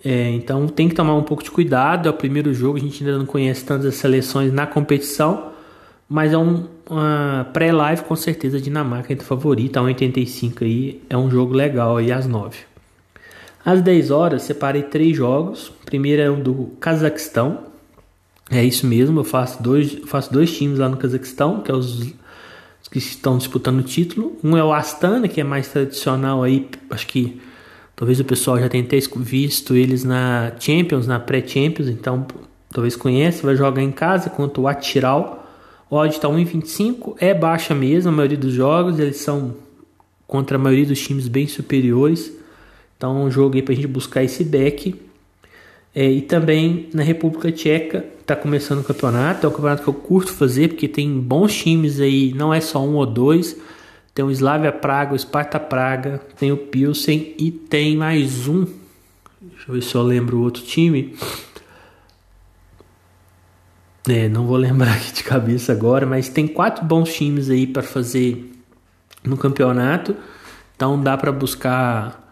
É, 0.05 0.31
então 0.31 0.69
tem 0.69 0.89
que 0.89 0.95
tomar 0.95 1.17
um 1.17 1.23
pouco 1.25 1.43
de 1.43 1.51
cuidado. 1.51 2.07
É 2.07 2.11
o 2.11 2.15
primeiro 2.15 2.55
jogo, 2.55 2.79
a 2.79 2.81
gente 2.81 3.03
ainda 3.03 3.19
não 3.19 3.27
conhece 3.27 3.65
tantas 3.65 3.97
seleções 3.97 4.53
na 4.53 4.69
competição, 4.69 5.51
mas 6.09 6.33
é 6.33 6.39
um, 6.39 6.67
pré-live 7.53 8.03
com 8.03 8.15
certeza 8.15 8.61
Dinamarca 8.61 9.13
é 9.13 9.17
favorita, 9.17 9.81
a 9.81 9.83
1,85 9.83 10.63
aí 10.63 11.03
é 11.11 11.17
um 11.17 11.31
jogo 11.31 11.55
legal 11.55 11.97
aí 11.97 12.13
às 12.13 12.27
9. 12.27 12.59
Às 13.65 13.83
10 13.83 14.13
horas, 14.13 14.43
separei 14.43 14.85
três 14.85 15.17
jogos. 15.17 15.73
Primeiro 15.85 16.23
é 16.23 16.31
o 16.31 16.37
do 16.37 16.71
Cazaquistão. 16.79 17.65
É 18.49 18.63
isso 18.63 18.87
mesmo, 18.87 19.19
eu 19.19 19.25
faço 19.25 19.61
dois, 19.61 19.99
faço 20.07 20.33
dois 20.33 20.57
times 20.57 20.79
lá 20.79 20.89
no 20.89 20.97
Cazaquistão, 20.97 21.61
que 21.61 21.73
é 21.73 21.75
os 21.75 22.15
que 22.89 22.99
estão 22.99 23.37
disputando 23.37 23.81
o 23.81 23.83
título. 23.83 24.37
Um 24.43 24.57
é 24.57 24.63
o 24.63 24.73
Astana, 24.73 25.27
que 25.27 25.41
é 25.41 25.45
mais 25.45 25.69
tradicional 25.69 26.43
aí, 26.43 26.69
acho 26.91 27.07
que 27.09 27.41
talvez 27.97 28.21
o 28.21 28.25
pessoal 28.25 28.59
já 28.61 28.69
tenha 28.69 28.87
visto 29.17 29.75
eles 29.75 30.05
na 30.05 30.53
Champions, 30.59 31.07
na 31.07 31.19
pré-Champions, 31.19 31.89
então 31.89 32.27
talvez 32.73 32.95
conheça, 32.95 33.45
vai 33.45 33.57
jogar 33.57 33.83
em 33.83 33.91
casa 33.91 34.31
contra 34.31 34.61
o 34.61 34.69
Atiral. 34.69 35.46
Odd 35.91 36.15
está 36.15 36.29
1,25, 36.29 37.17
é 37.19 37.33
baixa 37.33 37.75
mesmo 37.75 38.11
a 38.11 38.13
maioria 38.13 38.37
dos 38.37 38.53
jogos, 38.53 38.99
eles 38.99 39.19
são 39.19 39.55
contra 40.27 40.57
a 40.57 40.61
maioria 40.61 40.87
dos 40.87 41.01
times 41.01 41.29
bem 41.29 41.47
superiores. 41.47 42.33
Então, 42.97 43.25
um 43.25 43.31
jogo 43.31 43.55
aí 43.55 43.63
para 43.63 43.73
a 43.73 43.77
gente 43.77 43.87
buscar 43.87 44.25
esse 44.25 44.43
back. 44.43 44.95
É, 45.95 46.11
e 46.11 46.21
também 46.21 46.89
na 46.93 47.03
República 47.03 47.51
Tcheca 47.53 48.05
está 48.21 48.35
começando 48.35 48.81
o 48.81 48.85
campeonato. 48.85 49.47
É 49.47 49.49
um 49.49 49.53
campeonato 49.53 49.83
que 49.83 49.89
eu 49.89 49.95
curto 49.95 50.33
fazer 50.33 50.69
porque 50.69 50.89
tem 50.89 51.21
bons 51.21 51.55
times 51.55 52.01
aí, 52.01 52.35
não 52.35 52.53
é 52.53 52.61
só 52.61 52.85
um 52.85 52.97
ou 52.97 53.07
dois. 53.07 53.57
Tem 54.13 54.25
o 54.25 54.31
Slavia 54.31 54.73
Praga, 54.73 55.15
o 55.15 55.19
Sparta 55.19 55.61
Praga, 55.61 56.21
tem 56.39 56.51
o 56.51 56.57
Pilsen 56.57 57.35
e 57.39 57.51
tem 57.51 57.97
mais 57.97 58.49
um. 58.49 58.65
Deixa 59.41 59.69
eu 59.69 59.75
ver 59.75 59.83
se 59.83 59.95
eu 59.95 60.03
lembro 60.03 60.39
o 60.39 60.43
outro 60.43 60.63
time. 60.63 61.15
É, 64.09 64.29
não 64.29 64.47
vou 64.47 64.57
lembrar 64.57 64.93
aqui 64.97 65.13
de 65.13 65.25
cabeça 65.25 65.73
agora, 65.73 66.07
mas 66.07 66.29
tem 66.29 66.47
quatro 66.47 66.85
bons 66.85 67.13
times 67.13 67.51
aí 67.51 67.67
para 67.67 67.83
fazer 67.83 68.53
no 69.25 69.37
campeonato. 69.37 70.17
Então 70.75 71.01
dá 71.03 71.17
para 71.17 71.33
buscar 71.33 72.23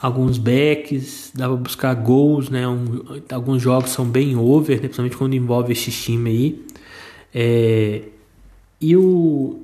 alguns 0.00 0.38
backs, 0.38 1.30
dá 1.34 1.46
para 1.46 1.56
buscar 1.56 1.94
gols, 1.94 2.48
né? 2.48 2.66
Um, 2.66 3.20
alguns 3.30 3.60
jogos 3.60 3.90
são 3.90 4.06
bem 4.06 4.36
over, 4.36 4.76
né? 4.76 4.82
principalmente 4.82 5.16
quando 5.16 5.34
envolve 5.34 5.72
esse 5.72 5.90
time 5.90 6.30
aí. 6.30 6.66
É, 7.34 8.02
e 8.80 8.96
o 8.96 9.60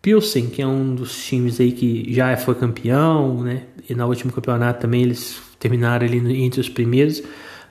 Pilsen, 0.00 0.48
que 0.48 0.62
é 0.62 0.66
um 0.66 0.94
dos 0.94 1.26
times 1.26 1.60
aí 1.60 1.72
que 1.72 2.12
já 2.12 2.36
foi 2.36 2.54
campeão, 2.54 3.42
né? 3.42 3.64
E 3.88 3.94
no 3.94 4.06
último 4.06 4.32
campeonato 4.32 4.80
também 4.80 5.02
eles 5.02 5.40
terminaram 5.58 6.06
ali 6.06 6.42
entre 6.42 6.60
os 6.60 6.68
primeiros. 6.68 7.22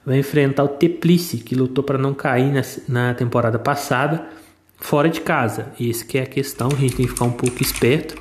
Vai 0.05 0.19
enfrentar 0.19 0.63
o 0.63 0.67
Teplice, 0.67 1.37
que 1.37 1.55
lutou 1.55 1.83
para 1.83 1.97
não 1.97 2.13
cair 2.13 2.51
na, 2.51 2.61
na 2.87 3.13
temporada 3.13 3.57
passada, 3.57 4.27
fora 4.77 5.09
de 5.09 5.21
casa. 5.21 5.71
Esse 5.79 6.05
que 6.05 6.17
é 6.17 6.23
a 6.23 6.25
questão, 6.25 6.67
a 6.67 6.75
gente 6.75 6.95
tem 6.95 7.05
que 7.05 7.11
ficar 7.11 7.25
um 7.25 7.31
pouco 7.31 7.61
esperto. 7.61 8.15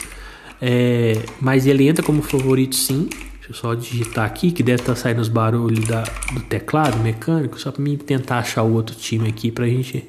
É, 0.61 1.15
mas 1.41 1.67
ele 1.67 1.89
entra 1.89 2.05
como 2.05 2.23
favorito 2.23 2.77
sim, 2.77 3.09
Deixa 3.43 3.51
eu 3.51 3.55
só 3.57 3.75
digitar 3.75 4.25
aqui, 4.25 4.53
que 4.53 4.63
deve 4.63 4.81
estar 4.83 4.95
tá 4.95 5.01
saindo 5.01 5.21
os 5.21 5.27
barulhos 5.27 5.85
da, 5.85 6.05
do 6.33 6.41
teclado 6.43 6.97
mecânico, 6.99 7.59
só 7.59 7.73
para 7.73 7.83
mim 7.83 7.97
tentar 7.97 8.39
achar 8.39 8.63
o 8.63 8.73
outro 8.73 8.95
time 8.95 9.29
aqui 9.29 9.51
para 9.51 9.65
a 9.65 9.69
gente 9.69 10.09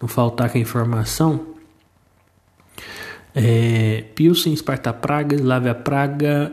não 0.00 0.06
faltar 0.06 0.48
com 0.48 0.58
a 0.58 0.60
informação. 0.60 1.44
É, 3.34 4.04
Pilsen, 4.14 4.54
Sparta 4.54 4.92
Praga, 4.92 5.34
Slavia 5.34 5.74
Praga. 5.74 6.52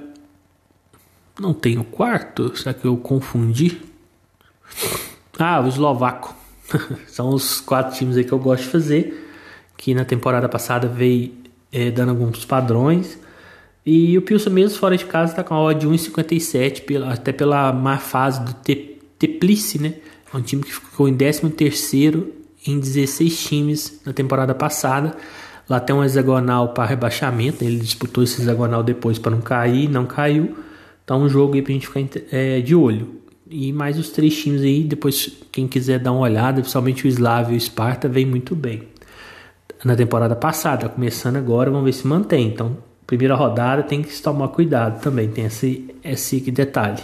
Não 1.39 1.53
tem 1.53 1.77
o 1.77 1.83
quarto? 1.83 2.57
Será 2.57 2.73
que 2.73 2.85
eu 2.85 2.97
confundi? 2.97 3.79
Ah, 5.37 5.61
o 5.61 5.67
eslovaco. 5.67 6.35
São 7.07 7.29
os 7.29 7.61
quatro 7.61 7.97
times 7.97 8.17
aí 8.17 8.23
que 8.23 8.31
eu 8.31 8.39
gosto 8.39 8.63
de 8.63 8.69
fazer. 8.69 9.27
Que 9.77 9.93
na 9.93 10.03
temporada 10.03 10.49
passada 10.49 10.87
veio 10.87 11.33
é, 11.71 11.89
dando 11.89 12.09
alguns 12.09 12.45
padrões. 12.45 13.17
E 13.85 14.17
o 14.17 14.21
Pilsen 14.21 14.53
mesmo 14.53 14.77
fora 14.77 14.97
de 14.97 15.05
casa 15.05 15.31
está 15.31 15.43
com 15.43 15.53
a 15.53 15.61
odd 15.61 15.79
de 15.79 15.87
1,57, 15.87 16.85
pela, 16.85 17.13
até 17.13 17.31
pela 17.31 17.71
má 17.71 17.97
fase 17.97 18.43
do 18.43 18.53
Te, 18.53 18.99
Teplice, 19.17 19.79
né? 19.79 19.95
É 20.31 20.37
um 20.37 20.41
time 20.41 20.61
que 20.61 20.73
ficou 20.73 21.07
em 21.07 21.15
13º 21.15 22.39
em 22.67 22.79
16 22.79 23.43
times 23.43 24.01
na 24.05 24.13
temporada 24.13 24.53
passada. 24.53 25.15
Lá 25.67 25.79
tem 25.79 25.95
um 25.95 26.03
hexagonal 26.03 26.69
para 26.69 26.85
rebaixamento, 26.85 27.63
ele 27.63 27.79
disputou 27.79 28.23
esse 28.23 28.41
hexagonal 28.41 28.83
depois 28.83 29.19
para 29.19 29.31
não 29.31 29.41
cair, 29.41 29.89
não 29.89 30.05
caiu. 30.05 30.57
Então 31.03 31.21
um 31.21 31.29
jogo 31.29 31.55
aí 31.55 31.61
para 31.61 31.71
a 31.71 31.73
gente 31.73 31.87
ficar 31.87 32.21
é, 32.31 32.59
de 32.59 32.75
olho. 32.75 33.18
E 33.49 33.73
mais 33.73 33.97
os 33.97 34.09
três 34.09 34.37
times 34.37 34.61
aí, 34.61 34.83
depois 34.83 35.31
quem 35.51 35.67
quiser 35.67 35.97
dar 35.99 36.11
uma 36.11 36.21
olhada, 36.21 36.61
principalmente 36.61 37.05
o 37.05 37.07
Slavia 37.07 37.55
e 37.55 37.57
o 37.57 37.59
Sparta, 37.59 38.07
vem 38.07 38.25
muito 38.25 38.55
bem. 38.55 38.83
Na 39.83 39.95
temporada 39.95 40.35
passada, 40.35 40.87
começando 40.87 41.37
agora, 41.37 41.71
vamos 41.71 41.85
ver 41.85 41.93
se 41.93 42.05
mantém. 42.05 42.47
Então 42.47 42.77
primeira 43.07 43.33
rodada 43.33 43.81
tem 43.81 44.03
que 44.03 44.13
se 44.13 44.21
tomar 44.21 44.49
cuidado 44.49 45.01
também, 45.01 45.27
tem 45.27 45.45
esse, 45.45 45.89
esse 46.03 46.39
detalhe. 46.51 47.01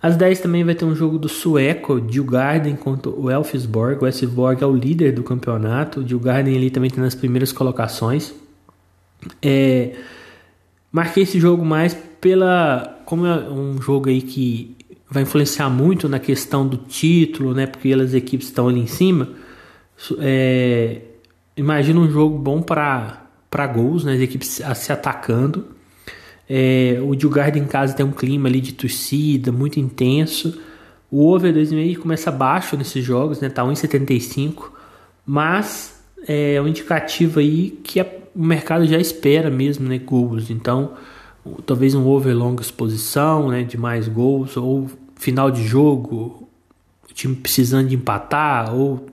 Às 0.00 0.16
10 0.16 0.38
também 0.38 0.62
vai 0.62 0.76
ter 0.76 0.84
um 0.84 0.94
jogo 0.94 1.18
do 1.18 1.28
sueco, 1.28 2.00
Djurgården 2.00 2.76
contra 2.76 3.10
o 3.10 3.28
Elfsborg. 3.28 4.00
O 4.00 4.06
Elfsborg 4.06 4.62
é 4.62 4.66
o 4.66 4.72
líder 4.72 5.10
do 5.10 5.24
campeonato. 5.24 5.98
O 5.98 6.04
Djurgården 6.04 6.56
ali 6.56 6.70
também 6.70 6.88
tem 6.88 7.02
nas 7.02 7.16
primeiras 7.16 7.50
colocações. 7.50 8.32
É, 9.42 9.96
marquei 10.92 11.24
esse 11.24 11.40
jogo 11.40 11.64
mais 11.64 11.94
pela 12.20 13.00
como 13.04 13.26
é 13.26 13.50
um 13.50 13.82
jogo 13.82 14.08
aí 14.08 14.22
que 14.22 14.77
vai 15.10 15.22
influenciar 15.22 15.70
muito 15.70 16.08
na 16.08 16.18
questão 16.18 16.66
do 16.66 16.76
título, 16.76 17.54
né? 17.54 17.66
Porque 17.66 17.92
as 17.92 18.14
equipes 18.14 18.48
estão 18.48 18.68
ali 18.68 18.80
em 18.80 18.86
cima. 18.86 19.28
É, 20.20 21.00
imagina 21.56 21.98
um 21.98 22.10
jogo 22.10 22.38
bom 22.38 22.62
para 22.62 23.66
gols, 23.72 24.04
né, 24.04 24.14
as 24.14 24.20
equipes 24.20 24.62
se 24.74 24.92
atacando. 24.92 25.66
É, 26.48 26.98
o 27.02 27.14
Djurgården 27.14 27.62
em 27.62 27.66
casa 27.66 27.94
tem 27.94 28.06
um 28.06 28.12
clima 28.12 28.48
ali 28.48 28.60
de 28.60 28.72
torcida 28.72 29.50
muito 29.50 29.78
intenso. 29.80 30.60
O 31.10 31.26
over 31.26 31.52
2,5 31.52 31.98
começa 31.98 32.30
baixo 32.30 32.76
nesses 32.76 33.04
jogos, 33.04 33.40
né, 33.40 33.48
tá 33.48 33.64
1,75, 33.64 34.70
mas 35.26 35.98
é 36.26 36.60
um 36.60 36.68
indicativo 36.68 37.40
aí 37.40 37.70
que 37.82 37.98
a, 37.98 38.06
o 38.34 38.44
mercado 38.44 38.86
já 38.86 38.98
espera 38.98 39.50
mesmo, 39.50 39.88
né, 39.88 39.98
gols. 39.98 40.50
Então, 40.50 40.92
talvez 41.66 41.94
um 41.94 42.06
over 42.06 42.36
longa 42.36 42.62
exposição, 42.62 43.48
né, 43.48 43.62
de 43.62 43.76
mais 43.76 44.08
gols 44.08 44.56
ou 44.56 44.90
final 45.16 45.50
de 45.50 45.66
jogo, 45.66 46.48
o 47.10 47.12
time 47.12 47.34
precisando 47.34 47.88
de 47.88 47.96
empatar 47.96 48.74
ou 48.74 49.06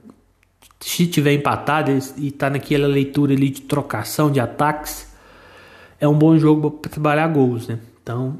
se 0.80 1.06
tiver 1.06 1.32
empatado 1.32 1.90
e 1.90 2.28
está 2.28 2.50
naquela 2.50 2.86
leitura 2.86 3.32
ali 3.32 3.50
de 3.50 3.62
trocação 3.62 4.30
de 4.30 4.38
ataques, 4.38 5.12
é 5.98 6.06
um 6.06 6.16
bom 6.16 6.38
jogo 6.38 6.70
para 6.70 6.90
trabalhar 6.90 7.26
gols, 7.28 7.66
né? 7.66 7.78
Então, 8.02 8.38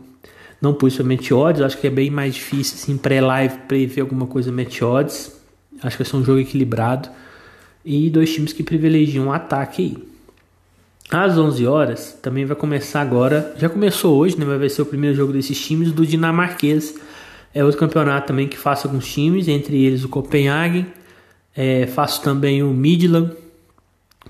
não 0.60 0.74
pus 0.74 0.94
somente 0.94 1.32
odds, 1.34 1.62
acho 1.62 1.78
que 1.78 1.86
é 1.86 1.90
bem 1.90 2.10
mais 2.10 2.34
difícil 2.34 2.76
assim 2.76 2.96
pré-live 2.96 3.58
prever 3.68 4.02
alguma 4.02 4.26
coisa 4.26 4.52
match 4.52 4.82
odds. 4.82 5.32
Acho 5.82 5.96
que 5.96 6.02
vai 6.02 6.10
ser 6.10 6.16
um 6.16 6.24
jogo 6.24 6.40
equilibrado. 6.40 7.08
e 7.84 8.10
dois 8.10 8.32
times 8.34 8.52
que 8.52 8.62
privilegiam 8.62 9.28
o 9.28 9.32
ataque 9.32 9.82
aí. 9.82 10.15
Às 11.10 11.38
11 11.38 11.66
horas, 11.66 12.18
também 12.20 12.44
vai 12.44 12.56
começar 12.56 13.00
agora, 13.00 13.54
já 13.56 13.68
começou 13.68 14.18
hoje, 14.18 14.38
né, 14.38 14.44
vai 14.44 14.68
ser 14.68 14.82
o 14.82 14.86
primeiro 14.86 15.14
jogo 15.14 15.32
desses 15.32 15.58
times, 15.58 15.92
do 15.92 16.04
dinamarquês. 16.04 16.94
É 17.54 17.64
outro 17.64 17.78
campeonato 17.78 18.26
também 18.26 18.48
que 18.48 18.58
faço 18.58 18.88
alguns 18.88 19.06
times, 19.06 19.46
entre 19.48 19.82
eles 19.84 20.04
o 20.04 20.08
Copenhagen, 20.08 20.86
é, 21.56 21.86
faço 21.86 22.22
também 22.22 22.62
o 22.62 22.68
Midland, 22.68 23.32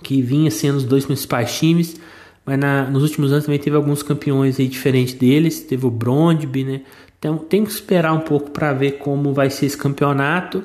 que 0.03 0.21
vinha 0.21 0.51
sendo 0.51 0.77
os 0.77 0.85
dois 0.85 1.07
principais 1.07 1.59
times, 1.59 1.97
mas 2.45 2.59
na, 2.59 2.85
nos 2.85 3.03
últimos 3.03 3.33
anos 3.33 3.47
também 3.47 3.59
teve 3.59 3.75
alguns 3.75 4.03
campeões 4.03 4.61
aí 4.61 4.69
diferentes 4.69 5.15
deles, 5.15 5.61
teve 5.61 5.87
o 5.87 5.91
Brondby, 5.91 6.63
né? 6.63 6.83
Então 7.19 7.39
tem 7.39 7.65
que 7.65 7.71
esperar 7.71 8.13
um 8.13 8.21
pouco 8.21 8.51
para 8.51 8.73
ver 8.73 8.99
como 8.99 9.33
vai 9.33 9.51
ser 9.51 9.67
esse 9.67 9.77
campeonato, 9.77 10.63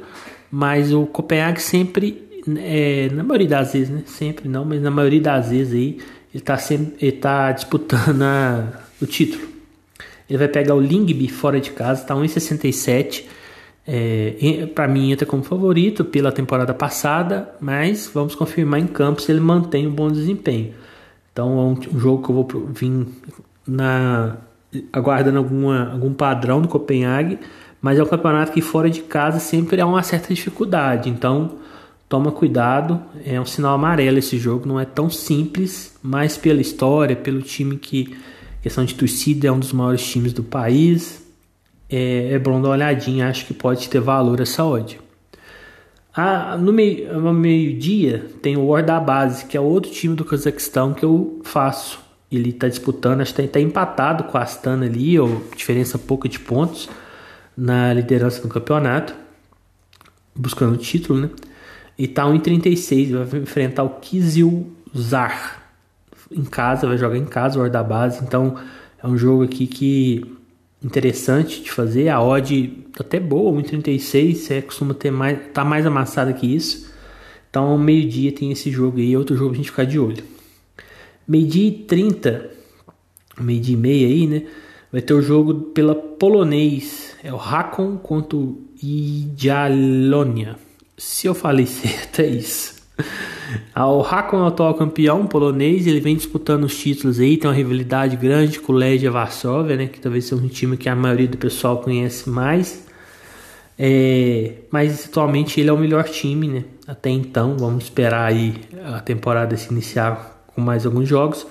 mas 0.51 0.93
o 0.93 1.05
Copenhague 1.05 1.61
sempre 1.61 2.29
é, 2.57 3.09
na 3.11 3.23
maioria 3.23 3.47
das 3.47 3.73
vezes, 3.73 3.89
né? 3.89 4.03
Sempre 4.05 4.47
não, 4.47 4.65
mas 4.65 4.81
na 4.81 4.91
maioria 4.91 5.21
das 5.21 5.49
vezes 5.49 5.73
aí 5.73 5.97
ele 6.33 6.41
está 6.41 6.57
sempre, 6.57 6.95
ele 6.99 7.11
tá 7.13 7.51
disputando 7.51 8.21
a, 8.21 8.81
o 9.01 9.05
título. 9.05 9.49
Ele 10.29 10.37
vai 10.37 10.47
pegar 10.47 10.75
o 10.75 10.79
Lingby 10.79 11.27
fora 11.27 11.59
de 11.59 11.71
casa, 11.71 12.05
tá 12.05 12.15
1,67. 12.15 13.25
É, 13.85 14.67
para 14.73 14.87
mim 14.87 15.11
entra 15.11 15.25
como 15.25 15.43
favorito 15.43 16.05
pela 16.05 16.31
temporada 16.31 16.73
passada, 16.73 17.53
mas 17.59 18.09
vamos 18.13 18.35
confirmar 18.35 18.79
em 18.79 18.87
campo 18.87 19.21
se 19.21 19.31
ele 19.31 19.41
mantém 19.41 19.87
um 19.87 19.91
bom 19.91 20.09
desempenho. 20.09 20.73
Então 21.33 21.59
é 21.59 21.61
um, 21.63 21.95
um 21.95 21.99
jogo 21.99 22.23
que 22.23 22.31
eu 22.31 22.35
vou 22.35 22.67
vir 22.71 23.07
na 23.67 24.37
aguardando 24.93 25.37
alguma, 25.37 25.91
algum 25.91 26.13
padrão 26.13 26.61
do 26.61 26.67
Copenhague, 26.67 27.39
mas 27.81 27.99
é 27.99 28.03
um 28.03 28.05
campeonato 28.05 28.53
que 28.53 28.61
fora 28.61 28.89
de 28.89 29.01
casa 29.01 29.39
sempre 29.39 29.81
há 29.81 29.85
uma 29.85 30.03
certa 30.03 30.33
dificuldade. 30.33 31.09
Então 31.09 31.57
toma 32.11 32.29
cuidado, 32.29 33.01
é 33.25 33.39
um 33.39 33.45
sinal 33.45 33.73
amarelo 33.73 34.19
esse 34.19 34.37
jogo, 34.37 34.67
não 34.67 34.77
é 34.77 34.83
tão 34.83 35.09
simples, 35.09 35.97
mas 36.03 36.35
pela 36.35 36.59
história, 36.59 37.15
pelo 37.15 37.41
time 37.41 37.77
que, 37.77 38.17
questão 38.61 38.83
de 38.83 38.93
torcida, 38.93 39.47
é 39.47 39.51
um 39.51 39.57
dos 39.57 39.71
maiores 39.71 40.05
times 40.05 40.33
do 40.33 40.43
país, 40.43 41.25
é, 41.89 42.33
é 42.33 42.37
bom 42.37 42.61
dar 42.61 42.67
uma 42.67 42.73
olhadinha, 42.73 43.29
acho 43.29 43.45
que 43.45 43.53
pode 43.53 43.87
ter 43.87 44.01
valor 44.01 44.41
essa 44.41 44.65
odd. 44.65 44.99
Ah, 46.13 46.57
no 46.57 46.73
meio-dia 46.73 48.17
meio 48.17 48.29
tem 48.41 48.57
o 48.57 48.65
War 48.65 48.85
da 48.85 48.99
Base, 48.99 49.45
que 49.45 49.55
é 49.55 49.61
outro 49.61 49.89
time 49.89 50.13
do 50.13 50.25
Cazaquistão 50.25 50.93
que 50.93 51.05
eu 51.05 51.39
faço. 51.45 51.97
Ele 52.29 52.49
está 52.49 52.67
disputando, 52.67 53.21
acho 53.21 53.33
que 53.33 53.41
está 53.41 53.53
tá 53.53 53.61
empatado 53.61 54.25
com 54.25 54.37
a 54.37 54.41
Astana 54.41 54.85
ali, 54.85 55.17
ou 55.17 55.41
diferença 55.55 55.97
pouca 55.97 56.27
de 56.27 56.39
pontos 56.39 56.89
na 57.55 57.93
liderança 57.93 58.41
do 58.41 58.49
campeonato, 58.49 59.15
buscando 60.35 60.73
o 60.73 60.77
título, 60.77 61.21
né? 61.21 61.29
E 62.01 62.07
tá 62.07 62.25
1,36, 62.25 63.11
vai 63.11 63.41
enfrentar 63.41 63.83
o 63.83 63.89
Kizilzar 63.99 65.61
em 66.31 66.43
casa, 66.43 66.87
vai 66.87 66.97
jogar 66.97 67.15
em 67.15 67.25
casa, 67.25 67.61
o 67.61 67.69
da 67.69 67.83
base. 67.83 68.23
Então 68.23 68.55
é 69.03 69.05
um 69.05 69.15
jogo 69.15 69.43
aqui 69.43 69.67
que 69.67 70.25
interessante 70.83 71.61
de 71.61 71.71
fazer. 71.71 72.09
A 72.09 72.19
odd 72.19 72.85
até 72.99 73.19
boa, 73.19 73.55
1,36, 73.61 74.33
você 74.33 74.61
costuma 74.63 74.95
ter 74.95 75.11
mais, 75.11 75.37
tá 75.53 75.63
mais 75.63 75.85
amassada 75.85 76.33
que 76.33 76.47
isso. 76.47 76.91
Então 77.51 77.65
ao 77.65 77.77
meio-dia 77.77 78.31
tem 78.31 78.51
esse 78.51 78.71
jogo 78.71 78.97
aí, 78.97 79.15
outro 79.15 79.37
jogo 79.37 79.51
pra 79.51 79.57
gente 79.57 79.69
ficar 79.69 79.85
de 79.85 79.99
olho. 79.99 80.23
Meio-dia 81.27 81.67
e 81.67 81.71
30, 81.71 82.49
meio-dia 83.39 83.75
e 83.75 83.77
meia 83.77 84.07
aí, 84.07 84.25
né? 84.25 84.43
Vai 84.91 85.03
ter 85.03 85.13
o 85.13 85.21
jogo 85.21 85.53
pela 85.65 85.93
polonês, 85.93 87.15
é 87.23 87.31
o 87.31 87.37
Hakon 87.37 87.97
contra 87.97 88.39
o 88.39 88.59
Idialonia. 88.81 90.55
Se 91.01 91.25
eu 91.25 91.33
falei 91.33 91.65
certo, 91.65 92.19
é 92.21 92.27
isso. 92.27 92.75
O 93.75 94.01
Hakon 94.03 94.45
atual 94.45 94.75
campeão 94.75 95.25
polonês, 95.25 95.87
ele 95.87 95.99
vem 95.99 96.15
disputando 96.15 96.65
os 96.65 96.77
títulos 96.77 97.19
aí, 97.19 97.37
tem 97.37 97.49
uma 97.49 97.55
rivalidade 97.55 98.15
grande 98.15 98.59
com 98.59 98.71
o 98.71 98.75
Legia 98.75 99.09
Varsóvia, 99.09 99.75
né, 99.75 99.87
que 99.87 99.99
talvez 99.99 100.25
seja 100.25 100.39
um 100.39 100.47
time 100.47 100.77
que 100.77 100.87
a 100.87 100.95
maioria 100.95 101.27
do 101.27 101.39
pessoal 101.39 101.79
conhece 101.79 102.29
mais. 102.29 102.85
É, 103.79 104.57
mas 104.69 105.05
atualmente 105.05 105.59
ele 105.59 105.71
é 105.71 105.73
o 105.73 105.77
melhor 105.77 106.03
time, 106.03 106.47
né? 106.47 106.65
Até 106.85 107.09
então, 107.09 107.57
vamos 107.57 107.85
esperar 107.85 108.27
aí 108.27 108.53
a 108.85 108.99
temporada 108.99 109.57
se 109.57 109.71
iniciar 109.71 110.45
com 110.53 110.61
mais 110.61 110.85
alguns 110.85 111.09
jogos. 111.09 111.47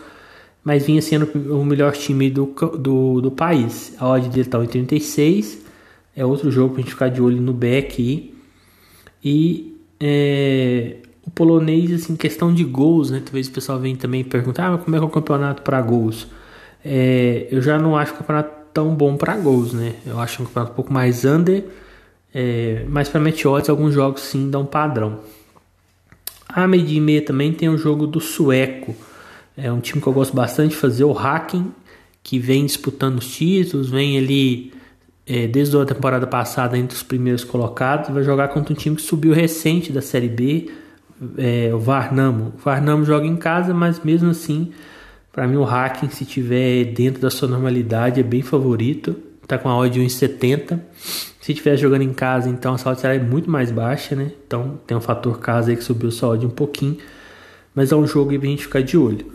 Mas 0.62 0.86
vinha 0.86 1.02
sendo 1.02 1.28
o 1.52 1.64
melhor 1.64 1.92
time 1.92 2.30
do, 2.30 2.54
do, 2.78 3.20
do 3.20 3.30
país. 3.32 3.96
A 3.98 4.08
odd 4.10 4.28
dele 4.28 4.42
está 4.42 4.62
em 4.62 4.68
36. 4.68 5.58
É 6.14 6.24
outro 6.24 6.52
jogo 6.52 6.74
para 6.74 6.82
a 6.82 6.84
gente 6.84 6.92
ficar 6.92 7.08
de 7.08 7.20
olho 7.20 7.42
no 7.42 7.52
back 7.52 8.00
aí. 8.00 8.39
E 9.22 9.76
é, 9.98 10.96
o 11.26 11.30
polonês, 11.30 11.92
assim, 11.92 12.16
questão 12.16 12.52
de 12.52 12.64
gols, 12.64 13.10
né? 13.10 13.22
Talvez 13.24 13.48
o 13.48 13.52
pessoal 13.52 13.78
venha 13.78 13.96
também 13.96 14.24
perguntar, 14.24 14.74
ah, 14.74 14.78
como 14.78 14.96
é 14.96 14.98
que 14.98 15.04
é 15.04 15.06
o 15.06 15.10
campeonato 15.10 15.62
para 15.62 15.80
gols? 15.82 16.26
É, 16.84 17.46
eu 17.50 17.60
já 17.60 17.78
não 17.78 17.96
acho 17.96 18.14
o 18.14 18.16
campeonato 18.16 18.60
tão 18.72 18.94
bom 18.94 19.16
para 19.16 19.36
gols, 19.36 19.72
né? 19.72 19.94
Eu 20.06 20.18
acho 20.18 20.42
um 20.42 20.46
campeonato 20.46 20.72
um 20.72 20.76
pouco 20.76 20.92
mais 20.92 21.24
under, 21.24 21.64
é, 22.34 22.84
mas 22.88 23.08
para 23.08 23.20
odds 23.20 23.68
alguns 23.68 23.92
jogos 23.92 24.22
sim 24.22 24.50
dão 24.50 24.64
padrão. 24.64 25.20
A 26.48 26.66
meio 26.66 26.86
e 26.86 27.00
meia 27.00 27.22
também 27.22 27.52
tem 27.52 27.68
o 27.68 27.78
jogo 27.78 28.06
do 28.06 28.20
sueco. 28.20 28.94
É 29.56 29.70
um 29.70 29.80
time 29.80 30.00
que 30.00 30.06
eu 30.06 30.12
gosto 30.12 30.34
bastante 30.34 30.70
de 30.70 30.76
fazer, 30.76 31.04
o 31.04 31.12
Hacking, 31.12 31.72
que 32.22 32.38
vem 32.38 32.64
disputando 32.64 33.18
os 33.18 33.26
títulos, 33.28 33.90
vem 33.90 34.18
ali 34.18 34.72
é, 35.30 35.46
desde 35.46 35.76
a 35.76 35.86
temporada 35.86 36.26
passada 36.26 36.76
entre 36.76 36.96
os 36.96 37.04
primeiros 37.04 37.44
colocados, 37.44 38.10
vai 38.10 38.24
jogar 38.24 38.48
contra 38.48 38.72
um 38.72 38.76
time 38.76 38.96
que 38.96 39.02
subiu 39.02 39.32
recente 39.32 39.92
da 39.92 40.02
Série 40.02 40.28
B, 40.28 40.68
é, 41.38 41.70
o 41.72 41.78
Varnamo. 41.78 42.52
O 42.56 42.58
Varnamo 42.58 43.04
joga 43.04 43.26
em 43.26 43.36
casa, 43.36 43.72
mas 43.72 44.00
mesmo 44.00 44.30
assim, 44.30 44.72
para 45.30 45.46
mim 45.46 45.54
o 45.54 45.62
Hacking, 45.62 46.08
se 46.08 46.24
tiver 46.24 46.86
dentro 46.86 47.22
da 47.22 47.30
sua 47.30 47.46
normalidade, 47.46 48.18
é 48.18 48.24
bem 48.24 48.42
favorito. 48.42 49.14
Tá 49.46 49.56
com 49.56 49.68
a 49.68 49.78
odd 49.78 49.94
de 49.94 50.00
1,70. 50.00 50.80
Se 51.40 51.52
estiver 51.52 51.76
jogando 51.76 52.02
em 52.02 52.12
casa, 52.12 52.48
então 52.48 52.74
a 52.74 52.78
sua 52.78 52.90
odd 52.90 53.00
será 53.00 53.16
muito 53.22 53.48
mais 53.48 53.70
baixa, 53.70 54.16
né? 54.16 54.32
Então 54.44 54.80
tem 54.84 54.96
um 54.96 55.00
fator 55.00 55.38
casa 55.38 55.70
aí 55.70 55.76
que 55.76 55.84
subiu 55.84 56.10
sua 56.10 56.30
odd 56.30 56.44
um 56.44 56.50
pouquinho. 56.50 56.98
Mas 57.72 57.92
é 57.92 57.96
um 57.96 58.04
jogo 58.04 58.32
aí 58.32 58.38
pra 58.38 58.48
gente 58.48 58.64
ficar 58.64 58.82
de 58.82 58.98
olho. 58.98 59.32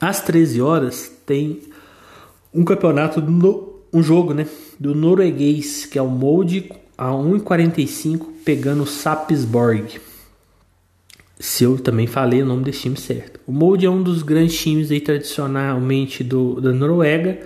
Às 0.00 0.20
13 0.20 0.62
horas 0.62 1.12
tem 1.26 1.62
um 2.54 2.64
campeonato 2.64 3.20
no 3.20 3.79
um 3.92 4.02
jogo, 4.02 4.32
né? 4.32 4.46
Do 4.78 4.94
norueguês, 4.94 5.84
que 5.84 5.98
é 5.98 6.02
o 6.02 6.08
Molde 6.08 6.70
a 6.96 7.10
1,45 7.10 8.26
pegando 8.44 8.82
o 8.82 8.86
Sapsborg. 8.86 10.00
Se 11.38 11.64
eu 11.64 11.78
também 11.78 12.06
falei 12.06 12.42
o 12.42 12.46
nome 12.46 12.64
desse 12.64 12.82
time 12.82 12.96
certo. 12.96 13.40
O 13.46 13.52
Molde 13.52 13.86
é 13.86 13.90
um 13.90 14.02
dos 14.02 14.22
grandes 14.22 14.58
times 14.60 14.90
aí 14.90 15.00
tradicionalmente 15.00 16.22
do, 16.22 16.60
da 16.60 16.72
Noruega. 16.72 17.40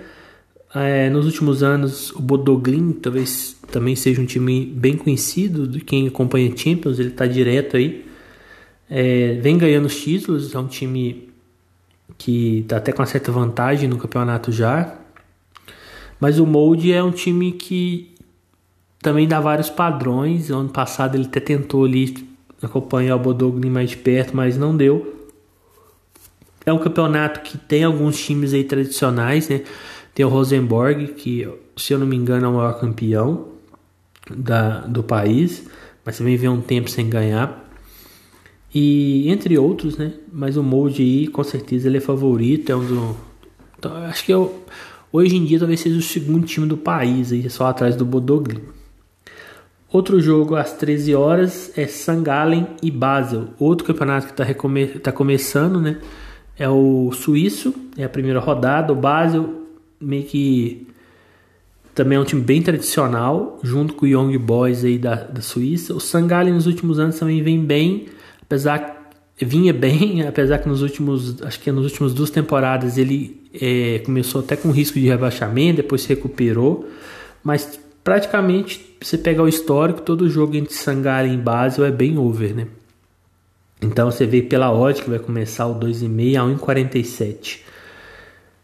É, 0.73 1.09
nos 1.09 1.25
últimos 1.25 1.63
anos, 1.63 2.11
o 2.11 2.21
Bodoglin 2.21 2.91
talvez 2.91 3.55
também 3.71 3.95
seja 3.95 4.21
um 4.21 4.25
time 4.25 4.65
bem 4.65 4.97
conhecido 4.97 5.65
de 5.65 5.79
quem 5.79 6.07
acompanha 6.07 6.51
Champions, 6.55 6.99
ele 6.99 7.09
está 7.09 7.25
direto 7.25 7.77
aí. 7.77 8.05
É, 8.89 9.39
vem 9.41 9.57
ganhando 9.57 9.85
os 9.85 9.95
títulos, 9.95 10.53
é 10.53 10.59
um 10.59 10.67
time 10.67 11.29
que 12.17 12.59
está 12.59 12.77
até 12.77 12.91
com 12.91 12.99
uma 12.99 13.05
certa 13.05 13.31
vantagem 13.31 13.87
no 13.87 13.97
campeonato 13.97 14.51
já. 14.51 14.99
Mas 16.19 16.39
o 16.39 16.45
Molde 16.45 16.91
é 16.91 17.03
um 17.03 17.11
time 17.11 17.51
que 17.51 18.13
também 19.01 19.27
dá 19.27 19.39
vários 19.39 19.69
padrões. 19.69 20.49
Ano 20.49 20.69
passado 20.69 21.15
ele 21.15 21.25
até 21.25 21.39
tentou 21.39 21.85
ali 21.85 22.27
acompanhar 22.61 23.15
o 23.15 23.19
Bodogni 23.19 23.69
mais 23.69 23.91
de 23.91 23.97
perto, 23.97 24.35
mas 24.35 24.57
não 24.57 24.75
deu. 24.75 25.13
É 26.65 26.73
um 26.73 26.79
campeonato 26.79 27.41
que 27.41 27.57
tem 27.57 27.83
alguns 27.83 28.17
times 28.17 28.53
aí 28.53 28.63
tradicionais, 28.63 29.47
né? 29.49 29.61
Tem 30.13 30.25
o 30.25 30.29
Rosenborg, 30.29 31.09
que 31.09 31.47
se 31.75 31.93
eu 31.93 31.99
não 31.99 32.07
me 32.07 32.15
engano 32.15 32.45
é 32.45 32.49
o 32.49 32.53
maior 32.53 32.79
campeão 32.79 33.49
da, 34.35 34.79
do 34.79 35.03
país, 35.03 35.67
mas 36.03 36.17
também 36.17 36.37
vem 36.37 36.49
um 36.49 36.61
tempo 36.61 36.89
sem 36.89 37.07
ganhar. 37.09 37.63
E 38.73 39.29
entre 39.29 39.57
outros, 39.57 39.97
né? 39.97 40.13
Mas 40.33 40.57
o 40.57 40.63
Molde 40.63 41.01
aí, 41.01 41.27
com 41.27 41.43
certeza, 41.43 41.87
ele 41.87 41.97
é 41.97 42.01
favorito. 42.01 42.71
É 42.71 42.75
um 42.75 42.85
do. 42.85 43.17
Então, 43.77 43.95
acho 43.97 44.25
que 44.25 44.33
eu. 44.33 44.63
Hoje 45.17 45.37
em 45.37 45.45
dia 45.45 45.57
talvez 45.57 45.79
seja 45.79 45.97
o 45.97 46.01
segundo 46.01 46.45
time 46.45 46.67
do 46.67 46.75
país, 46.75 47.31
aí, 47.31 47.49
só 47.49 47.67
atrás 47.67 47.95
do 47.95 48.03
Bodoglin. 48.03 48.59
Outro 49.89 50.19
jogo 50.19 50.57
às 50.57 50.73
13 50.73 51.15
horas 51.15 51.71
é 51.77 51.87
Sangalen 51.87 52.67
e 52.83 52.91
Basel. 52.91 53.47
Outro 53.57 53.87
campeonato 53.87 54.27
que 54.27 54.33
está 54.33 54.43
tá 54.99 55.11
começando, 55.13 55.79
né? 55.79 56.01
É 56.59 56.67
o 56.67 57.13
Suíço, 57.13 57.73
é 57.95 58.03
a 58.03 58.09
primeira 58.09 58.41
rodada. 58.41 58.91
O 58.91 58.95
Basel 58.97 59.61
meio 60.01 60.25
que 60.25 60.85
também 61.93 62.17
é 62.17 62.19
um 62.19 62.25
time 62.25 62.41
bem 62.41 62.61
tradicional, 62.61 63.57
junto 63.63 63.93
com 63.93 64.05
o 64.05 64.09
Young 64.09 64.37
Boys 64.37 64.83
aí 64.83 64.97
da, 64.97 65.15
da 65.15 65.39
Suíça. 65.39 65.93
O 65.93 65.99
Sangalen 66.01 66.53
nos 66.53 66.67
últimos 66.67 66.99
anos 66.99 67.17
também 67.17 67.41
vem 67.41 67.63
bem, 67.63 68.07
apesar 68.41 68.94
vinha 69.37 69.73
bem, 69.73 70.23
apesar 70.27 70.59
que 70.59 70.69
nos 70.69 70.81
últimos, 70.81 71.41
acho 71.41 71.59
que 71.59 71.71
nas 71.71 71.83
últimas 71.83 72.13
duas 72.13 72.29
temporadas 72.29 72.97
ele 72.97 73.41
é, 73.59 73.99
começou 74.05 74.41
até 74.41 74.55
com 74.55 74.71
risco 74.71 74.99
de 74.99 75.07
rebaixamento, 75.07 75.77
depois 75.77 76.01
se 76.01 76.09
recuperou, 76.09 76.87
mas 77.43 77.79
praticamente 78.03 78.95
você 79.01 79.17
pegar 79.17 79.43
o 79.43 79.47
histórico, 79.47 80.01
todo 80.01 80.29
jogo 80.29 80.55
entre 80.55 80.73
Sangari 80.73 81.33
e 81.33 81.37
Basel 81.37 81.85
é 81.85 81.91
bem 81.91 82.17
over, 82.17 82.55
né? 82.55 82.67
Então 83.81 84.09
você 84.09 84.25
vê 84.25 84.41
pela 84.41 84.71
odd 84.71 85.01
que 85.01 85.09
vai 85.09 85.19
começar 85.19 85.67
o 85.67 85.75
2,5 85.79 86.37
a 86.37 86.65
1,47. 86.65 87.59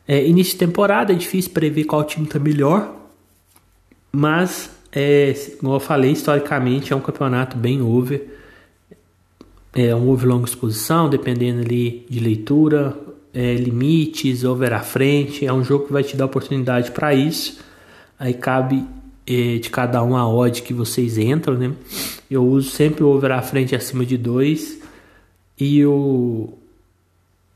É, 0.07 0.25
início 0.25 0.53
de 0.53 0.59
temporada 0.59 1.13
é 1.13 1.15
difícil 1.15 1.51
prever 1.51 1.83
qual 1.83 2.03
time 2.03 2.25
está 2.25 2.39
melhor, 2.39 2.95
mas 4.11 4.69
é, 4.91 5.33
como 5.59 5.73
eu 5.73 5.79
falei, 5.79 6.11
historicamente 6.11 6.91
é 6.91 6.95
um 6.95 7.01
campeonato 7.01 7.55
bem 7.57 7.81
over. 7.81 8.40
É 9.73 9.95
um 9.95 10.09
over 10.09 10.27
longa 10.27 10.45
exposição, 10.45 11.09
dependendo 11.09 11.61
ali 11.61 12.05
de 12.09 12.19
leitura, 12.19 12.97
é, 13.33 13.55
limites, 13.55 14.43
over 14.43 14.73
à 14.73 14.81
frente. 14.81 15.45
É 15.45 15.53
um 15.53 15.63
jogo 15.63 15.87
que 15.87 15.93
vai 15.93 16.03
te 16.03 16.17
dar 16.17 16.25
oportunidade 16.25 16.91
para 16.91 17.13
isso. 17.13 17.59
Aí 18.19 18.33
cabe 18.33 18.85
é, 19.25 19.57
de 19.57 19.69
cada 19.69 20.03
um 20.03 20.15
a 20.15 20.27
odd 20.27 20.61
que 20.61 20.73
vocês 20.73 21.17
entram, 21.17 21.57
né? 21.57 21.71
Eu 22.29 22.45
uso 22.45 22.69
sempre 22.69 23.03
o 23.03 23.07
over 23.07 23.31
à 23.31 23.41
frente 23.41 23.75
acima 23.75 24.05
de 24.05 24.17
2 24.17 24.79
e 25.59 25.85
o, 25.85 26.53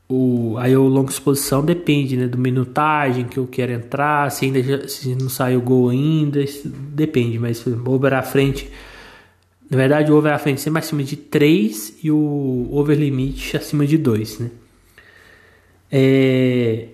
o 0.08 0.56
aí 0.58 0.76
o 0.76 0.84
longa 0.84 1.10
exposição 1.10 1.64
depende, 1.64 2.16
né, 2.16 2.26
do 2.26 2.38
minutagem 2.38 3.24
que 3.24 3.38
eu 3.38 3.46
quero 3.46 3.72
entrar, 3.72 4.30
se 4.30 4.44
ainda 4.44 4.86
se 4.88 5.14
não 5.14 5.28
saiu 5.28 5.60
gol 5.60 5.88
ainda, 5.88 6.44
depende, 6.64 7.38
mas 7.38 7.66
o 7.66 7.90
over 7.90 8.14
à 8.14 8.22
frente 8.22 8.70
na 9.68 9.76
verdade, 9.76 10.12
o 10.12 10.16
over 10.16 10.32
à 10.32 10.38
frente 10.38 10.60
sempre 10.60 10.78
acima 10.78 11.02
de 11.02 11.16
3 11.16 11.98
e 12.02 12.10
o 12.10 12.68
over 12.70 12.96
limite 12.96 13.56
acima 13.56 13.86
de 13.86 13.98
2, 13.98 14.38
né? 14.38 14.50
É... 15.90 16.88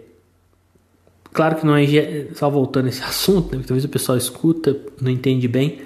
Claro 1.33 1.57
que 1.57 1.67
não 1.67 1.77
é 1.77 1.87
só 2.35 2.49
voltando 2.49 2.89
esse 2.89 3.03
assunto, 3.05 3.57
né? 3.57 3.63
talvez 3.67 3.85
o 3.85 3.89
pessoal 3.89 4.17
escuta, 4.17 4.77
não 5.01 5.11
entende 5.11 5.49
bem. 5.49 5.81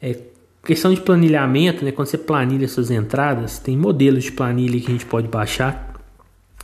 É 0.00 0.16
questão 0.64 0.92
de 0.92 1.00
planilhamento, 1.00 1.84
né? 1.84 1.92
Quando 1.92 2.08
você 2.08 2.18
planilha 2.18 2.68
suas 2.68 2.90
entradas, 2.90 3.58
tem 3.58 3.76
modelos 3.76 4.24
de 4.24 4.32
planilha 4.32 4.78
que 4.80 4.88
a 4.88 4.90
gente 4.90 5.06
pode 5.06 5.26
baixar. 5.26 5.94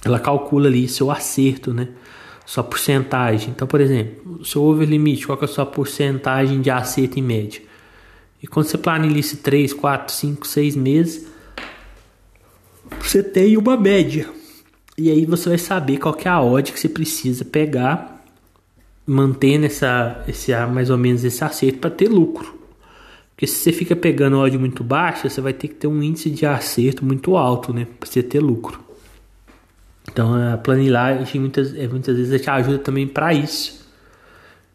Ela 0.05 0.21
calcula 0.21 0.69
ali 0.69 0.87
seu 0.89 1.11
acerto, 1.11 1.73
né? 1.73 1.89
Sua 2.45 2.63
porcentagem. 2.63 3.51
Então, 3.51 3.67
por 3.67 3.81
exemplo, 3.81 4.45
seu 4.45 4.63
over 4.63 4.87
limite, 4.87 5.27
qual 5.27 5.39
é 5.41 5.45
a 5.45 5.49
sua 5.49 5.65
porcentagem 5.65 6.61
de 6.61 6.71
acerto 6.71 7.19
em 7.19 7.23
média? 7.23 7.63
E 8.45 8.47
quando 8.47 8.67
você 8.67 8.77
planilha 8.77 9.19
isso 9.19 9.39
3, 9.39 9.73
4, 9.73 10.15
5, 10.15 10.47
6 10.47 10.77
meses, 10.77 11.27
você 13.01 13.23
tem 13.23 13.57
uma 13.57 13.75
média. 13.75 14.29
E 14.99 15.11
aí 15.11 15.25
você 15.25 15.49
vai 15.49 15.57
saber 15.57 15.97
qual 15.97 16.15
é 16.23 16.29
a 16.29 16.43
odd 16.43 16.71
que 16.71 16.79
você 16.79 16.91
precisa 16.91 17.43
pegar, 17.43 18.23
mantendo 19.07 19.65
essa, 19.65 20.23
esse, 20.29 20.55
mais 20.67 20.91
ou 20.91 20.99
menos 20.99 21.25
esse 21.25 21.43
acerto 21.43 21.79
para 21.79 21.89
ter 21.89 22.07
lucro. 22.07 22.55
Porque 23.31 23.47
se 23.47 23.55
você 23.55 23.73
fica 23.73 23.97
pegando 23.97 24.37
odd 24.37 24.59
muito 24.59 24.85
baixa, 24.85 25.31
você 25.31 25.41
vai 25.41 25.55
ter 25.55 25.69
que 25.69 25.77
ter 25.77 25.87
um 25.87 26.03
índice 26.03 26.29
de 26.29 26.45
acerto 26.45 27.03
muito 27.03 27.39
alto, 27.39 27.73
né, 27.73 27.87
para 27.99 28.07
você 28.07 28.23
ter 28.23 28.41
lucro. 28.41 28.79
Então 30.13 30.35
a 30.35 30.59
planilhagem 30.59 31.41
muitas, 31.41 31.75
é, 31.75 31.89
muitas 31.89 32.15
vezes 32.15 32.43
te 32.43 32.51
ajuda 32.51 32.79
também 32.79 33.09
para 33.09 33.33
isso. 33.33 33.84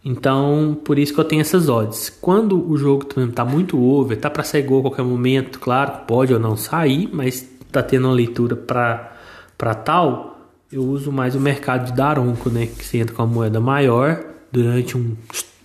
Então, 0.04 0.78
por 0.86 0.98
isso 0.98 1.14
que 1.14 1.20
eu 1.20 1.26
tenho 1.26 1.42
essas 1.42 1.68
odds. 1.68 2.10
Quando 2.10 2.70
o 2.70 2.78
jogo 2.78 3.06
está 3.22 3.44
muito 3.44 3.82
over, 3.82 4.18
tá 4.18 4.30
para 4.30 4.44
sair 4.44 4.64
gol 4.64 4.80
a 4.80 4.84
qualquer 4.84 5.04
momento, 5.04 5.60
claro, 5.60 6.06
pode 6.08 6.34
ou 6.34 6.40
não 6.40 6.56
sair, 6.56 7.10
mas 7.12 7.48
tá 7.72 7.84
tendo 7.84 8.08
uma 8.08 8.14
leitura 8.14 8.56
para 8.56 9.16
para 9.58 9.76
tal, 9.76 10.40
eu 10.72 10.84
uso 10.84 11.12
mais 11.12 11.36
o 11.36 11.40
mercado 11.40 11.88
de 11.88 11.92
Daronco, 11.92 12.50
né? 12.50 12.68
Que 12.68 12.86
você 12.86 13.00
entra 13.00 13.14
com 13.14 13.22
a 13.24 13.26
moeda 13.26 13.60
maior 13.60 14.24
durante 14.50 14.98
um. 14.98 15.18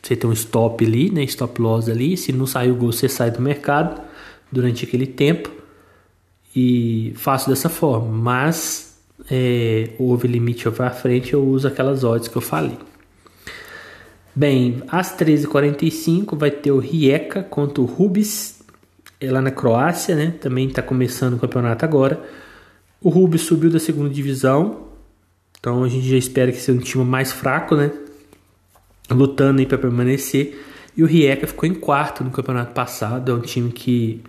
Você 0.03 0.17
tem 0.17 0.29
um 0.29 0.33
stop 0.33 0.85
ali, 0.85 1.11
né? 1.11 1.23
Stop 1.25 1.63
loss 1.63 1.89
ali. 1.89 2.17
Se 2.17 2.33
não 2.33 2.45
sair 2.45 2.73
o 2.73 2.75
gol, 2.75 2.91
você 2.91 3.09
sai 3.09 3.31
do 3.31 3.41
mercado 3.41 4.01
durante 4.51 4.85
aquele 4.85 5.07
tempo. 5.07 5.49
E 6.57 7.13
faço 7.17 7.49
dessa 7.49 7.69
forma. 7.69 8.09
Mas 8.09 8.99
é, 9.31 9.91
over 9.99 10.29
limite 10.29 10.67
à 10.69 10.91
frente 10.91 11.35
eu 11.35 11.45
uso 11.45 11.69
aquelas 11.69 12.03
odds 12.03 12.27
que 12.27 12.37
eu 12.37 12.43
falei. 12.43 12.77
Bem, 14.37 14.83
às 14.89 15.17
13h45 15.17 16.37
vai 16.37 16.51
ter 16.51 16.73
o 16.73 16.79
Rijeka 16.79 17.45
contra 17.45 17.81
o 17.81 17.85
Rubis, 17.85 18.61
é 19.21 19.31
lá 19.31 19.41
na 19.41 19.53
Croácia, 19.53 20.17
né? 20.17 20.35
Também 20.41 20.67
está 20.67 20.83
começando 20.83 21.35
o 21.35 21.39
campeonato 21.39 21.85
agora. 21.85 22.21
O 23.01 23.11
Rubio 23.11 23.39
subiu 23.39 23.71
da 23.71 23.79
segunda 23.79 24.11
divisão, 24.11 24.89
então 25.61 25.85
a 25.85 25.89
gente 25.89 26.09
já 26.09 26.17
espera 26.17 26.51
que 26.51 26.59
seja 26.59 26.77
um 26.77 26.83
time 26.83 27.05
mais 27.05 27.31
fraco, 27.31 27.77
né? 27.77 27.93
Lutando 29.09 29.61
aí 29.61 29.67
para 29.67 29.79
permanecer. 29.79 30.61
E 30.97 31.05
o 31.05 31.07
Rijeka 31.07 31.47
ficou 31.47 31.69
em 31.69 31.75
quarto 31.75 32.25
no 32.25 32.31
campeonato 32.31 32.73
passado. 32.73 33.31
É 33.31 33.35
um 33.35 33.41
time 33.41 33.71
que. 33.71 34.21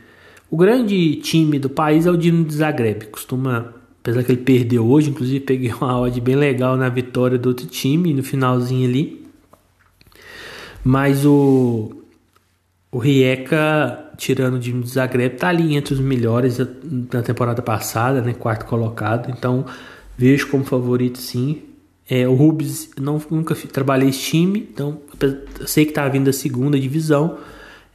O 0.52 0.58
grande 0.58 1.16
time 1.16 1.58
do 1.58 1.70
país 1.70 2.06
é 2.06 2.12
o 2.12 2.18
Dino 2.18 2.44
de 2.46 2.54
Zagreb. 2.54 3.08
Costuma. 3.08 3.74
Apesar 4.02 4.24
que 4.24 4.32
ele 4.32 4.44
perdeu 4.44 4.86
hoje, 4.86 5.10
inclusive 5.10 5.40
peguei 5.40 5.74
uma 5.74 6.00
odd 6.00 6.22
bem 6.22 6.36
legal 6.36 6.78
na 6.78 6.90
vitória 6.90 7.40
do 7.40 7.50
outro 7.50 7.66
time 7.66 8.14
no 8.14 8.22
finalzinho 8.22 8.88
ali. 8.88 9.25
Mas 10.86 11.26
o. 11.26 12.04
O 12.92 13.00
Rijeka 13.00 14.12
tirando 14.18 14.58
do 14.58 14.88
Zagreb, 14.88 15.36
tá 15.36 15.50
ali 15.50 15.76
entre 15.76 15.94
os 15.94 16.00
melhores 16.00 16.58
da 16.84 17.22
temporada 17.22 17.62
passada, 17.62 18.22
né? 18.22 18.34
Quarto 18.34 18.66
colocado. 18.66 19.30
Então, 19.30 19.66
vejo 20.18 20.48
como 20.48 20.64
favorito 20.64 21.18
sim. 21.18 21.64
É, 22.10 22.28
o 22.28 22.36
Rubens, 22.36 22.92
não, 22.98 23.22
nunca 23.30 23.56
trabalhei 23.56 24.10
esse 24.10 24.22
time, 24.22 24.60
então 24.72 25.02
sei 25.66 25.86
que 25.86 25.92
tá 25.92 26.08
vindo 26.08 26.26
da 26.26 26.34
segunda 26.34 26.80
divisão. 26.80 27.38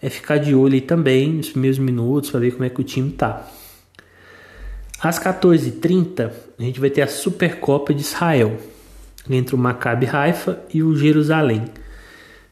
É 0.02 0.10
ficar 0.10 0.38
de 0.38 0.54
olho 0.54 0.74
aí 0.74 0.80
também 0.80 1.32
nos 1.32 1.50
primeiros 1.50 1.78
minutos 1.78 2.30
para 2.30 2.40
ver 2.40 2.52
como 2.52 2.64
é 2.64 2.68
que 2.68 2.80
o 2.80 2.84
time 2.84 3.10
tá. 3.12 3.48
Às 5.00 5.18
14h30, 5.18 6.30
a 6.58 6.62
gente 6.62 6.80
vai 6.80 6.90
ter 6.90 7.02
a 7.02 7.06
Supercopa 7.06 7.94
de 7.94 8.02
Israel 8.02 8.58
entre 9.30 9.54
o 9.54 9.58
Maccabi 9.58 10.06
Haifa 10.06 10.58
e 10.74 10.82
o 10.82 10.94
Jerusalém. 10.96 11.64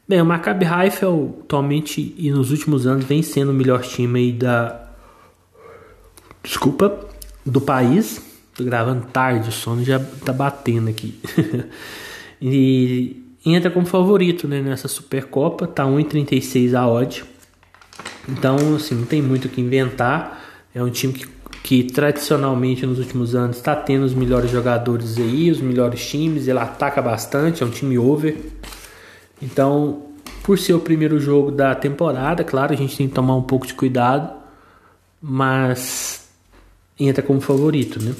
Bem, 0.09 0.19
o 0.23 0.25
Maccabi 0.25 0.65
Haifa 0.65 1.05
atualmente 1.05 2.15
e 2.17 2.31
nos 2.31 2.49
últimos 2.49 2.87
anos 2.87 3.05
vem 3.05 3.21
sendo 3.21 3.51
o 3.51 3.53
melhor 3.53 3.83
time 3.83 4.31
da 4.33 4.89
desculpa, 6.43 7.07
do 7.45 7.61
país. 7.61 8.19
Tô 8.55 8.63
gravando 8.63 9.05
tarde, 9.13 9.49
o 9.49 9.51
sono 9.51 9.83
já 9.83 9.99
tá 10.25 10.33
batendo 10.33 10.89
aqui. 10.89 11.13
e 12.41 13.21
entra 13.45 13.69
como 13.69 13.85
favorito, 13.85 14.47
né, 14.47 14.63
nessa 14.63 14.87
Supercopa, 14.87 15.67
tá 15.67 15.83
1.36 15.83 16.73
a 16.73 16.87
odd. 16.87 17.23
Então, 18.27 18.55
assim, 18.77 18.95
não 18.95 19.05
tem 19.05 19.21
muito 19.21 19.45
o 19.45 19.49
que 19.49 19.61
inventar. 19.61 20.43
É 20.73 20.81
um 20.81 20.89
time 20.89 21.13
que, 21.13 21.27
que 21.61 21.83
tradicionalmente 21.83 22.83
nos 22.83 22.97
últimos 22.97 23.35
anos 23.35 23.57
está 23.57 23.75
tendo 23.75 24.05
os 24.05 24.15
melhores 24.15 24.49
jogadores 24.49 25.19
aí, 25.19 25.51
os 25.51 25.61
melhores 25.61 26.03
times, 26.09 26.47
ele 26.47 26.57
ataca 26.57 26.99
bastante, 26.99 27.61
é 27.61 27.65
um 27.67 27.69
time 27.69 27.99
over. 27.99 28.35
Então, 29.41 30.03
por 30.43 30.57
ser 30.57 30.73
o 30.73 30.79
primeiro 30.79 31.19
jogo 31.19 31.51
da 31.51 31.75
temporada, 31.75 32.43
claro, 32.43 32.73
a 32.73 32.75
gente 32.75 32.95
tem 32.97 33.07
que 33.07 33.13
tomar 33.13 33.35
um 33.35 33.41
pouco 33.41 33.67
de 33.67 33.73
cuidado, 33.73 34.33
mas 35.21 36.29
entra 36.99 37.23
como 37.23 37.39
favorito, 37.39 38.01
né? 38.03 38.15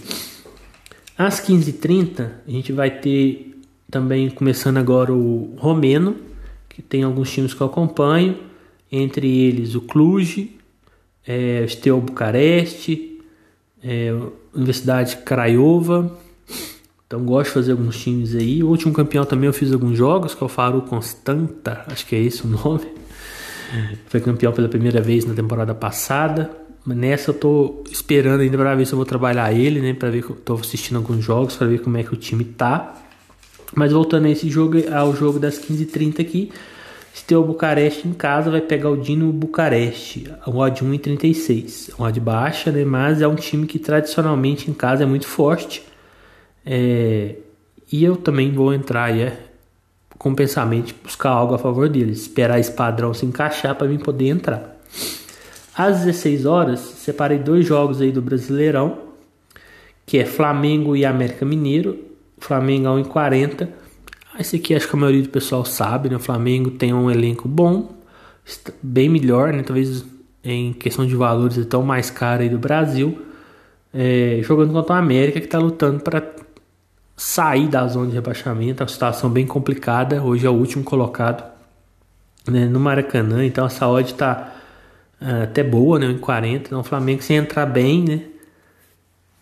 Às 1.18 1.40
15h30, 1.42 2.30
a 2.48 2.52
gente 2.52 2.72
vai 2.72 2.90
ter 2.90 3.60
também 3.92 4.30
começando 4.30 4.78
agora 4.78 5.14
o 5.14 5.56
Romeno, 5.58 6.16
que 6.70 6.82
tem 6.82 7.04
alguns 7.04 7.32
times 7.32 7.54
que 7.54 7.62
eu 7.62 7.68
acompanho, 7.68 8.38
entre 8.92 9.28
eles 9.28 9.76
o 9.76 9.82
Cluj, 9.82 10.52
é, 11.28 11.62
o 11.66 11.70
Steaua 11.70 12.02
Bucareste, 12.02 13.20
é, 13.84 14.14
Universidade 14.54 15.18
Craiova, 15.18 16.18
então 17.10 17.24
gosto 17.24 17.48
de 17.48 17.54
fazer 17.56 17.72
alguns 17.72 17.98
times 17.98 18.36
aí. 18.36 18.64
O 18.64 18.68
último 18.68 18.94
campeão 18.94 19.26
também 19.26 19.48
eu 19.48 19.54
fiz 19.54 19.74
alguns 19.74 19.98
jogos, 19.98 20.36
que 20.36 20.44
é 20.44 20.46
o 20.46 20.48
Faro 20.48 20.80
Constanta, 20.84 21.84
acho 21.88 22.06
que 22.06 22.16
é 22.16 22.20
esse 22.20 22.46
o 22.46 22.48
nome. 22.48 22.86
Foi 24.06 24.20
campeão 24.20 24.54
pela 24.54 24.70
primeira 24.70 25.02
vez 25.02 25.26
na 25.26 25.34
temporada 25.34 25.74
passada. 25.74 26.52
Nessa 26.86 27.32
eu 27.32 27.34
tô 27.34 27.84
esperando 27.90 28.42
ainda 28.42 28.56
para 28.56 28.76
ver 28.76 28.86
se 28.86 28.94
eu 28.94 28.98
vou 28.98 29.08
trabalhar 29.08 29.52
ele, 29.52 29.82
né? 29.82 29.96
Para 29.96 30.12
ver 30.12 30.24
que 30.24 30.30
eu 30.30 30.36
tô 30.36 30.54
assistindo 30.54 30.98
alguns 30.98 31.26
jogos, 31.26 31.56
para 31.56 31.66
ver 31.66 31.80
como 31.80 31.98
é 31.98 32.04
que 32.04 32.14
o 32.14 32.16
time 32.16 32.44
tá. 32.44 32.96
Mas 33.74 33.92
voltando 33.92 34.28
a 34.28 34.30
esse 34.30 34.48
jogo, 34.48 34.78
ao 34.94 35.16
jogo 35.16 35.40
das 35.40 35.58
15h30 35.58 36.22
aqui. 36.22 36.52
Steaua 37.16 37.44
Bucareste 37.44 38.08
em 38.08 38.14
casa 38.14 38.52
vai 38.52 38.62
pegar 38.62 38.92
o 38.92 38.96
Dino 38.96 39.34
Bucareste, 39.34 40.32
um 40.48 40.58
odd 40.58 40.86
1,36. 40.86 41.90
Um 42.00 42.04
odd 42.04 42.20
baixa, 42.20 42.72
né? 42.72 42.86
Mas 42.86 43.20
é 43.20 43.28
um 43.28 43.34
time 43.34 43.66
que 43.66 43.80
tradicionalmente 43.80 44.70
em 44.70 44.76
casa 44.76 45.02
é 45.02 45.06
muito 45.08 45.28
forte. 45.28 45.89
É, 46.66 47.36
e 47.92 48.04
eu 48.04 48.16
também 48.16 48.52
vou 48.52 48.74
entrar 48.74 49.16
é, 49.18 49.38
com 50.18 50.32
o 50.32 50.36
pensamento 50.36 50.88
de 50.88 50.94
buscar 50.94 51.30
algo 51.30 51.56
a 51.56 51.58
favor 51.58 51.90
deles, 51.90 52.22
esperar 52.22 52.60
esse 52.60 52.72
padrão 52.72 53.14
se 53.14 53.26
encaixar 53.26 53.76
para 53.76 53.88
mim 53.88 53.98
poder 53.98 54.28
entrar. 54.28 54.78
Às 55.76 56.00
16 56.00 56.46
horas, 56.46 56.80
separei 56.80 57.40
dois 57.40 57.66
jogos 57.66 58.02
aí 58.02 58.12
do 58.12 58.22
Brasileirão, 58.22 58.98
que 60.06 60.18
é 60.18 60.26
Flamengo 60.26 60.96
e 60.96 61.06
América 61.06 61.46
Mineiro. 61.46 61.98
Flamengo 62.38 62.88
a 62.88 62.92
1,40. 62.92 63.68
Esse 64.40 64.56
aqui 64.56 64.74
acho 64.74 64.88
que 64.88 64.96
a 64.96 65.00
maioria 65.00 65.24
do 65.24 65.30
pessoal 65.30 65.66
sabe, 65.66 66.10
né? 66.10 66.16
O 66.16 66.20
Flamengo 66.20 66.72
tem 66.72 66.94
um 66.94 67.12
elenco 67.12 67.48
bom, 67.48 67.94
bem 68.82 69.10
melhor, 69.10 69.52
né? 69.52 69.62
Talvez 69.62 70.06
em 70.44 70.72
questão 70.74 71.06
de 71.06 71.16
valores 71.16 71.58
é 71.58 71.64
tão 71.64 71.84
mais 71.84 72.10
caro 72.10 72.42
aí 72.42 72.50
do 72.50 72.58
Brasil 72.58 73.26
é, 73.94 74.40
jogando 74.44 74.72
contra 74.72 74.96
o 74.96 74.98
América 74.98 75.40
que 75.40 75.46
está 75.46 75.60
lutando 75.60 76.02
para 76.02 76.22
sair 77.20 77.68
da 77.68 77.86
zona 77.86 78.08
de 78.08 78.14
rebaixamento. 78.14 78.82
É 78.82 78.84
uma 78.86 78.90
situação 78.90 79.30
bem 79.30 79.46
complicada. 79.46 80.24
Hoje 80.24 80.48
é 80.48 80.50
o 80.50 80.54
último 80.54 80.86
colocado 80.86 81.44
né, 82.48 82.66
no 82.66 82.80
Maracanã, 82.80 83.46
então 83.46 83.66
a 83.66 83.70
saúde 83.70 84.12
está 84.12 84.56
uh, 85.22 85.44
até 85.44 85.62
boa, 85.62 86.00
né, 86.00 86.06
em 86.06 86.18
40. 86.18 86.68
Então 86.68 86.80
o 86.80 86.84
Flamengo, 86.84 87.22
se 87.22 87.34
entrar 87.34 87.66
bem, 87.66 88.06
né, 88.06 88.22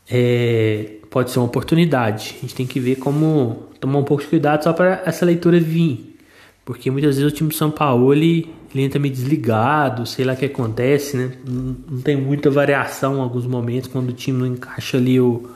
é, 0.10 0.96
pode 1.12 1.30
ser 1.30 1.38
uma 1.38 1.46
oportunidade. 1.46 2.36
A 2.40 2.42
gente 2.42 2.56
tem 2.56 2.66
que 2.66 2.80
ver 2.80 2.96
como 2.96 3.68
tomar 3.80 4.00
um 4.00 4.04
pouco 4.04 4.24
de 4.24 4.30
cuidado 4.30 4.64
só 4.64 4.74
para 4.74 5.04
essa 5.06 5.24
leitura 5.24 5.60
vir. 5.60 6.18
Porque 6.66 6.90
muitas 6.90 7.16
vezes 7.16 7.32
o 7.32 7.34
time 7.34 7.50
do 7.50 7.56
São 7.56 7.70
Paulo 7.70 8.12
ele, 8.12 8.52
ele 8.74 8.86
entra 8.86 9.00
meio 9.00 9.14
desligado, 9.14 10.04
sei 10.08 10.26
lá 10.26 10.34
o 10.34 10.36
que 10.36 10.46
acontece, 10.46 11.16
né? 11.16 11.32
Não, 11.48 11.76
não, 11.92 12.02
tem 12.02 12.18
muita 12.18 12.50
variação 12.50 13.18
em 13.18 13.22
alguns 13.22 13.46
momentos 13.46 13.88
quando 13.88 14.10
o 14.10 14.14
time 14.14 14.40
não 14.40 14.48
encaixa 14.48 14.98
ali 14.98 15.22
o, 15.22 15.48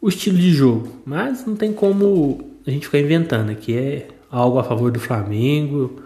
o 0.00 0.08
estilo 0.08 0.38
de 0.38 0.52
jogo. 0.52 0.88
Mas 1.04 1.44
não 1.46 1.56
tem 1.56 1.72
como 1.72 2.44
a 2.66 2.70
gente 2.70 2.86
ficar 2.86 2.98
inventando, 2.98 3.54
que 3.54 3.76
é 3.76 4.08
algo 4.30 4.58
a 4.58 4.64
favor 4.64 4.90
do 4.90 5.00
Flamengo. 5.00 6.00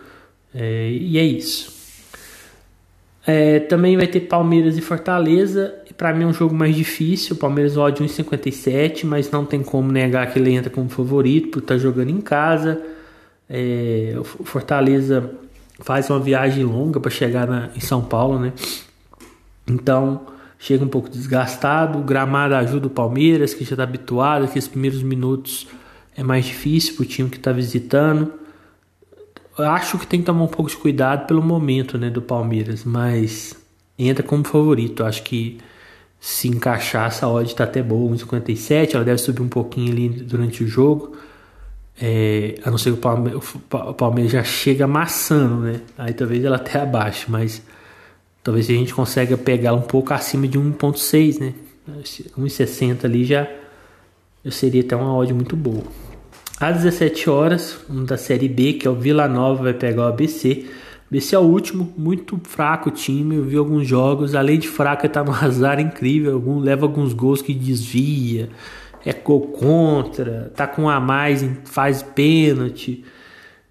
É, 0.55 0.91
e 0.91 1.19
é 1.19 1.25
isso. 1.25 1.73
É, 3.27 3.59
também 3.61 3.97
vai 3.97 4.07
ter 4.07 4.21
Palmeiras 4.21 4.77
e 4.77 4.81
Fortaleza. 4.81 5.75
Para 5.97 6.13
mim 6.13 6.25
é 6.25 6.27
um 6.27 6.33
jogo 6.33 6.55
mais 6.55 6.75
difícil. 6.75 7.37
Palmeiras 7.37 7.77
odd 7.77 8.03
1,57, 8.03 9.05
mas 9.05 9.31
não 9.31 9.45
tem 9.45 9.63
como 9.63 9.91
negar 9.91 10.31
que 10.33 10.39
ele 10.39 10.53
entra 10.53 10.71
como 10.71 10.89
favorito 10.89 11.49
por 11.49 11.61
estar 11.61 11.75
tá 11.75 11.79
jogando 11.79 12.11
em 12.11 12.21
casa. 12.21 12.83
É, 13.49 14.15
o 14.19 14.25
Fortaleza 14.25 15.31
faz 15.81 16.09
uma 16.11 16.21
viagem 16.21 16.65
longa 16.65 17.01
para 17.01 17.11
chegar 17.11 17.47
na, 17.47 17.71
em 17.75 17.81
São 17.81 18.03
Paulo, 18.03 18.39
né? 18.39 18.53
Então 19.67 20.34
chega 20.65 20.83
um 20.83 20.89
pouco 20.89 21.11
desgastado. 21.11 21.99
O 21.99 22.03
gramado 22.03 22.55
ajuda 22.55 22.87
o 22.87 22.91
Palmeiras, 22.91 23.53
que 23.53 23.65
já 23.65 23.73
está 23.73 23.83
habituado, 23.83 24.49
que 24.49 24.59
os 24.59 24.67
primeiros 24.67 25.03
minutos 25.03 25.67
é 26.17 26.23
mais 26.23 26.47
difícil 26.47 26.95
para 26.95 27.03
o 27.03 27.07
time 27.07 27.29
que 27.29 27.37
está 27.37 27.53
visitando. 27.53 28.33
Eu 29.59 29.71
acho 29.71 29.99
que 29.99 30.07
tem 30.07 30.21
que 30.21 30.27
tomar 30.27 30.43
um 30.43 30.49
pouco 30.49 30.71
de 30.71 30.77
cuidado 30.79 31.27
pelo 31.27 31.43
momento 31.43 31.99
né, 31.99 32.09
do 32.09 32.23
Palmeiras, 32.23 32.83
mas 32.83 33.55
entra 33.99 34.23
como 34.23 34.43
favorito. 34.43 35.03
Eu 35.03 35.07
acho 35.07 35.23
que 35.23 35.59
se 36.19 36.49
encaixar, 36.49 37.09
essa 37.09 37.29
odd 37.29 37.47
está 37.47 37.65
até 37.65 37.83
boa, 37.83 38.11
1,57. 38.17 38.95
Ela 38.95 39.05
deve 39.05 39.19
subir 39.19 39.43
um 39.43 39.49
pouquinho 39.49 39.93
ali 39.93 40.09
durante 40.09 40.65
o 40.65 40.67
jogo. 40.67 41.15
É, 42.01 42.55
a 42.65 42.71
não 42.71 42.79
ser 42.79 42.93
que 42.93 42.99
o 42.99 43.03
Palmeiras, 43.03 43.55
o 43.71 43.93
Palmeiras 43.93 44.33
já 44.33 44.43
chega 44.43 44.87
amassando, 44.87 45.57
né? 45.57 45.81
Aí 45.99 46.15
talvez 46.15 46.43
ela 46.43 46.57
até 46.57 46.81
abaixo, 46.81 47.27
mas 47.29 47.63
talvez 48.45 48.69
a 48.69 48.73
gente 48.73 48.95
consiga 48.95 49.37
pegar 49.37 49.73
um 49.73 49.81
pouco 49.81 50.15
acima 50.15 50.47
de 50.47 50.59
1.6, 50.59 51.41
né? 51.41 51.55
1,60 52.39 53.05
ali 53.05 53.25
já, 53.25 53.49
já 54.45 54.51
seria 54.51 54.83
até 54.83 54.95
uma 54.95 55.17
odd 55.17 55.35
muito 55.35 55.57
boa. 55.57 55.83
Às 56.61 56.83
17 56.83 57.29
horas, 57.29 57.79
um 57.91 58.05
da 58.05 58.17
Série 58.17 58.49
B, 58.49 58.75
que 58.75 58.87
é 58.87 58.91
o 58.91 58.95
Vila 58.95 59.27
Nova, 59.27 59.65
vai 59.65 59.75
pegar 59.75 60.03
o 60.03 60.07
ABC. 60.07 60.67
O 60.67 61.15
ABC 61.15 61.35
é 61.35 61.39
o 61.39 61.43
último, 61.43 61.93
muito 61.97 62.41
fraco 62.45 62.91
o 62.91 62.93
time. 62.93 63.35
Eu 63.37 63.45
vi 63.45 63.57
alguns 63.57 63.89
jogos, 63.89 64.35
além 64.35 64.59
de 64.59 64.69
fraco, 64.69 65.09
tá 65.09 65.25
no 65.25 65.33
azar 65.35 65.81
incrível. 65.81 66.35
Algum, 66.35 66.61
leva 66.61 66.87
alguns 66.87 67.13
gols 67.13 67.43
que 67.43 67.53
desvia 67.53 68.51
é 69.05 69.13
gol 69.13 69.43
contra, 69.49 70.51
tá 70.57 70.67
com 70.67 70.89
a 70.89 70.99
mais, 70.99 71.45
faz 71.65 72.03
pênalti 72.03 73.05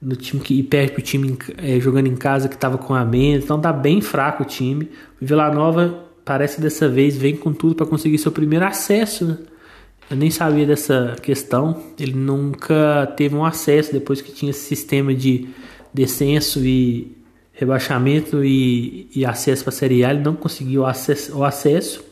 no 0.04 0.16
time 0.16 0.42
que 0.42 0.60
e 0.60 0.64
perde 0.64 0.92
pro 0.92 1.02
time 1.02 1.38
é, 1.58 1.80
jogando 1.80 2.08
em 2.08 2.16
casa 2.16 2.50
que 2.50 2.58
tava 2.58 2.78
com 2.78 2.94
a 2.94 3.06
menos, 3.06 3.46
então 3.46 3.60
tá 3.60 3.72
bem 3.72 4.02
fraco 4.02 4.44
o 4.44 4.46
time. 4.46 4.90
O 5.22 5.26
Vila 5.26 5.50
Nova 5.52 6.04
parece 6.26 6.60
dessa 6.60 6.90
vez 6.90 7.16
vem 7.16 7.36
com 7.36 7.54
tudo 7.54 7.76
para 7.76 7.86
conseguir 7.86 8.18
seu 8.18 8.32
primeiro 8.32 8.66
acesso. 8.66 9.26
Né? 9.26 9.38
Eu 10.12 10.18
nem 10.18 10.30
sabia 10.30 10.66
dessa 10.66 11.16
questão. 11.22 11.82
Ele 11.98 12.14
nunca 12.14 13.12
teve 13.16 13.36
um 13.36 13.46
acesso 13.46 13.94
depois 13.94 14.22
que 14.22 14.32
tinha 14.32 14.50
esse 14.52 14.66
sistema 14.66 15.14
de 15.14 15.48
descenso 15.94 16.60
e 16.66 17.16
rebaixamento 17.54 18.44
e, 18.44 19.08
e 19.16 19.26
acesso 19.26 19.64
para 19.64 19.74
a 19.74 19.78
Série 19.78 20.04
A. 20.04 20.12
Ele 20.12 20.24
não 20.24 20.36
conseguiu 20.36 20.82
o 20.82 20.86
acesso. 20.86 21.38
O 21.38 21.44
acesso. 21.44 22.04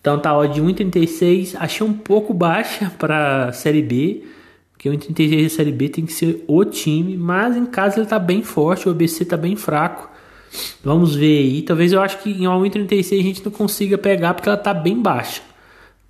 Então 0.00 0.18
tá 0.18 0.36
ó, 0.36 0.44
de 0.46 0.60
1,36, 0.60 1.54
achei 1.58 1.86
um 1.86 1.92
pouco 1.92 2.34
baixa 2.34 2.90
para 2.98 3.52
Série 3.52 3.82
B, 3.82 4.24
porque 4.82 4.90
1,36 4.90 5.42
da 5.44 5.48
Série 5.48 5.70
B 5.70 5.88
tem 5.88 6.04
que 6.04 6.12
ser 6.12 6.44
o 6.48 6.64
time, 6.64 7.16
mas 7.16 7.56
em 7.56 7.64
casa 7.64 8.00
ele 8.00 8.06
tá 8.06 8.18
bem 8.18 8.42
forte, 8.42 8.88
o 8.88 8.90
ABC 8.90 9.24
tá 9.24 9.36
bem 9.36 9.54
fraco. 9.54 10.10
Vamos 10.82 11.14
ver 11.14 11.38
aí, 11.38 11.62
talvez 11.62 11.92
eu 11.92 12.00
acho 12.00 12.18
que 12.18 12.30
em 12.30 12.46
1,36 12.46 13.20
a 13.20 13.22
gente 13.22 13.44
não 13.44 13.52
consiga 13.52 13.96
pegar 13.96 14.34
porque 14.34 14.48
ela 14.48 14.58
tá 14.58 14.74
bem 14.74 15.00
baixa. 15.00 15.40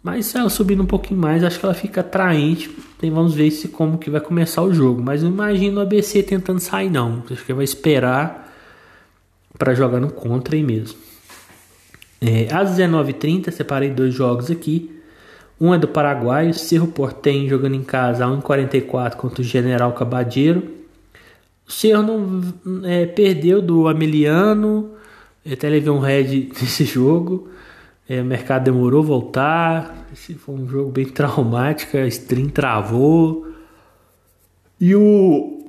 Mas 0.02 0.26
se 0.26 0.38
ela 0.38 0.48
subindo 0.48 0.82
um 0.82 0.86
pouquinho 0.86 1.20
mais, 1.20 1.44
acho 1.44 1.60
que 1.60 1.66
ela 1.66 1.74
fica 1.74 2.00
atraente. 2.00 2.70
Então 2.96 3.10
vamos 3.10 3.34
ver 3.34 3.50
se 3.50 3.68
como 3.68 3.98
que 3.98 4.08
vai 4.08 4.20
começar 4.20 4.62
o 4.62 4.72
jogo. 4.72 5.02
Mas 5.02 5.22
não 5.22 5.30
imagino 5.30 5.78
o 5.78 5.82
ABC 5.82 6.22
tentando 6.22 6.58
sair 6.58 6.90
não. 6.90 7.22
Acho 7.30 7.44
que 7.44 7.52
vai 7.52 7.64
esperar 7.64 8.52
para 9.56 9.74
jogar 9.74 10.00
no 10.00 10.10
contra 10.10 10.56
aí 10.56 10.62
mesmo. 10.62 10.98
É, 12.20 12.48
às 12.52 12.70
19h30, 12.70 13.50
separei 13.52 13.90
dois 13.90 14.12
jogos 14.12 14.50
aqui. 14.50 15.01
Um 15.62 15.72
é 15.72 15.78
do 15.78 15.86
Paraguai, 15.86 16.50
o 16.50 16.54
Cerro 16.54 16.88
Portem 16.88 17.48
jogando 17.48 17.76
em 17.76 17.84
casa 17.84 18.24
a 18.24 18.28
1,44 18.28 19.14
contra 19.14 19.42
o 19.42 19.44
General 19.44 19.92
Cabadeiro. 19.92 20.68
O 21.64 21.70
Cerro 21.70 22.02
não 22.02 22.84
é, 22.84 23.06
perdeu 23.06 23.62
do 23.62 23.86
Ameliano, 23.86 24.90
até 25.48 25.68
levei 25.68 25.88
um 25.88 26.00
red 26.00 26.48
nesse 26.60 26.84
jogo. 26.84 27.48
É, 28.08 28.20
o 28.20 28.24
mercado 28.24 28.64
demorou 28.64 29.04
a 29.04 29.06
voltar. 29.06 30.08
Esse 30.12 30.34
foi 30.34 30.56
um 30.56 30.68
jogo 30.68 30.90
bem 30.90 31.06
traumático. 31.06 31.96
A 31.96 32.08
stream 32.08 32.48
travou. 32.48 33.46
E 34.80 34.96
o 34.96 35.61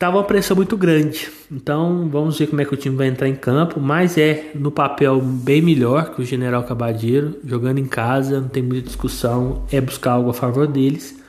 Tava 0.00 0.16
uma 0.16 0.24
pressão 0.24 0.56
muito 0.56 0.78
grande. 0.78 1.30
Então 1.52 2.08
vamos 2.08 2.38
ver 2.38 2.46
como 2.46 2.62
é 2.62 2.64
que 2.64 2.72
o 2.72 2.76
time 2.76 2.96
vai 2.96 3.08
entrar 3.08 3.28
em 3.28 3.34
campo. 3.34 3.78
Mas 3.78 4.16
é 4.16 4.50
no 4.54 4.70
papel 4.70 5.20
bem 5.20 5.60
melhor 5.60 6.14
que 6.14 6.22
o 6.22 6.24
General 6.24 6.64
Cabadeiro, 6.64 7.38
jogando 7.44 7.76
em 7.76 7.84
casa, 7.84 8.40
não 8.40 8.48
tem 8.48 8.62
muita 8.62 8.86
discussão, 8.86 9.62
é 9.70 9.78
buscar 9.78 10.12
algo 10.12 10.30
a 10.30 10.32
favor 10.32 10.66
deles. 10.66 11.22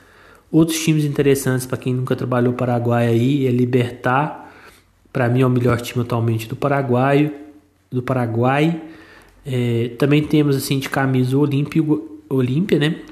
Outros 0.50 0.82
times 0.82 1.04
interessantes 1.04 1.66
para 1.66 1.76
quem 1.76 1.92
nunca 1.92 2.16
trabalhou 2.16 2.54
Paraguai 2.54 3.08
aí 3.08 3.46
é 3.46 3.50
Libertar. 3.50 4.50
Para 5.12 5.28
mim 5.28 5.42
é 5.42 5.46
o 5.46 5.50
melhor 5.50 5.78
time 5.78 6.02
atualmente 6.02 6.48
do 6.48 6.56
Paraguai. 6.56 7.30
Do 7.90 8.02
Paraguai. 8.02 8.80
É, 9.44 9.90
também 9.98 10.22
temos 10.22 10.56
assim 10.56 10.78
de 10.78 10.88
camisa 10.88 11.36
o 11.36 11.42
Olímpia, 12.30 12.78
né? 12.78 13.02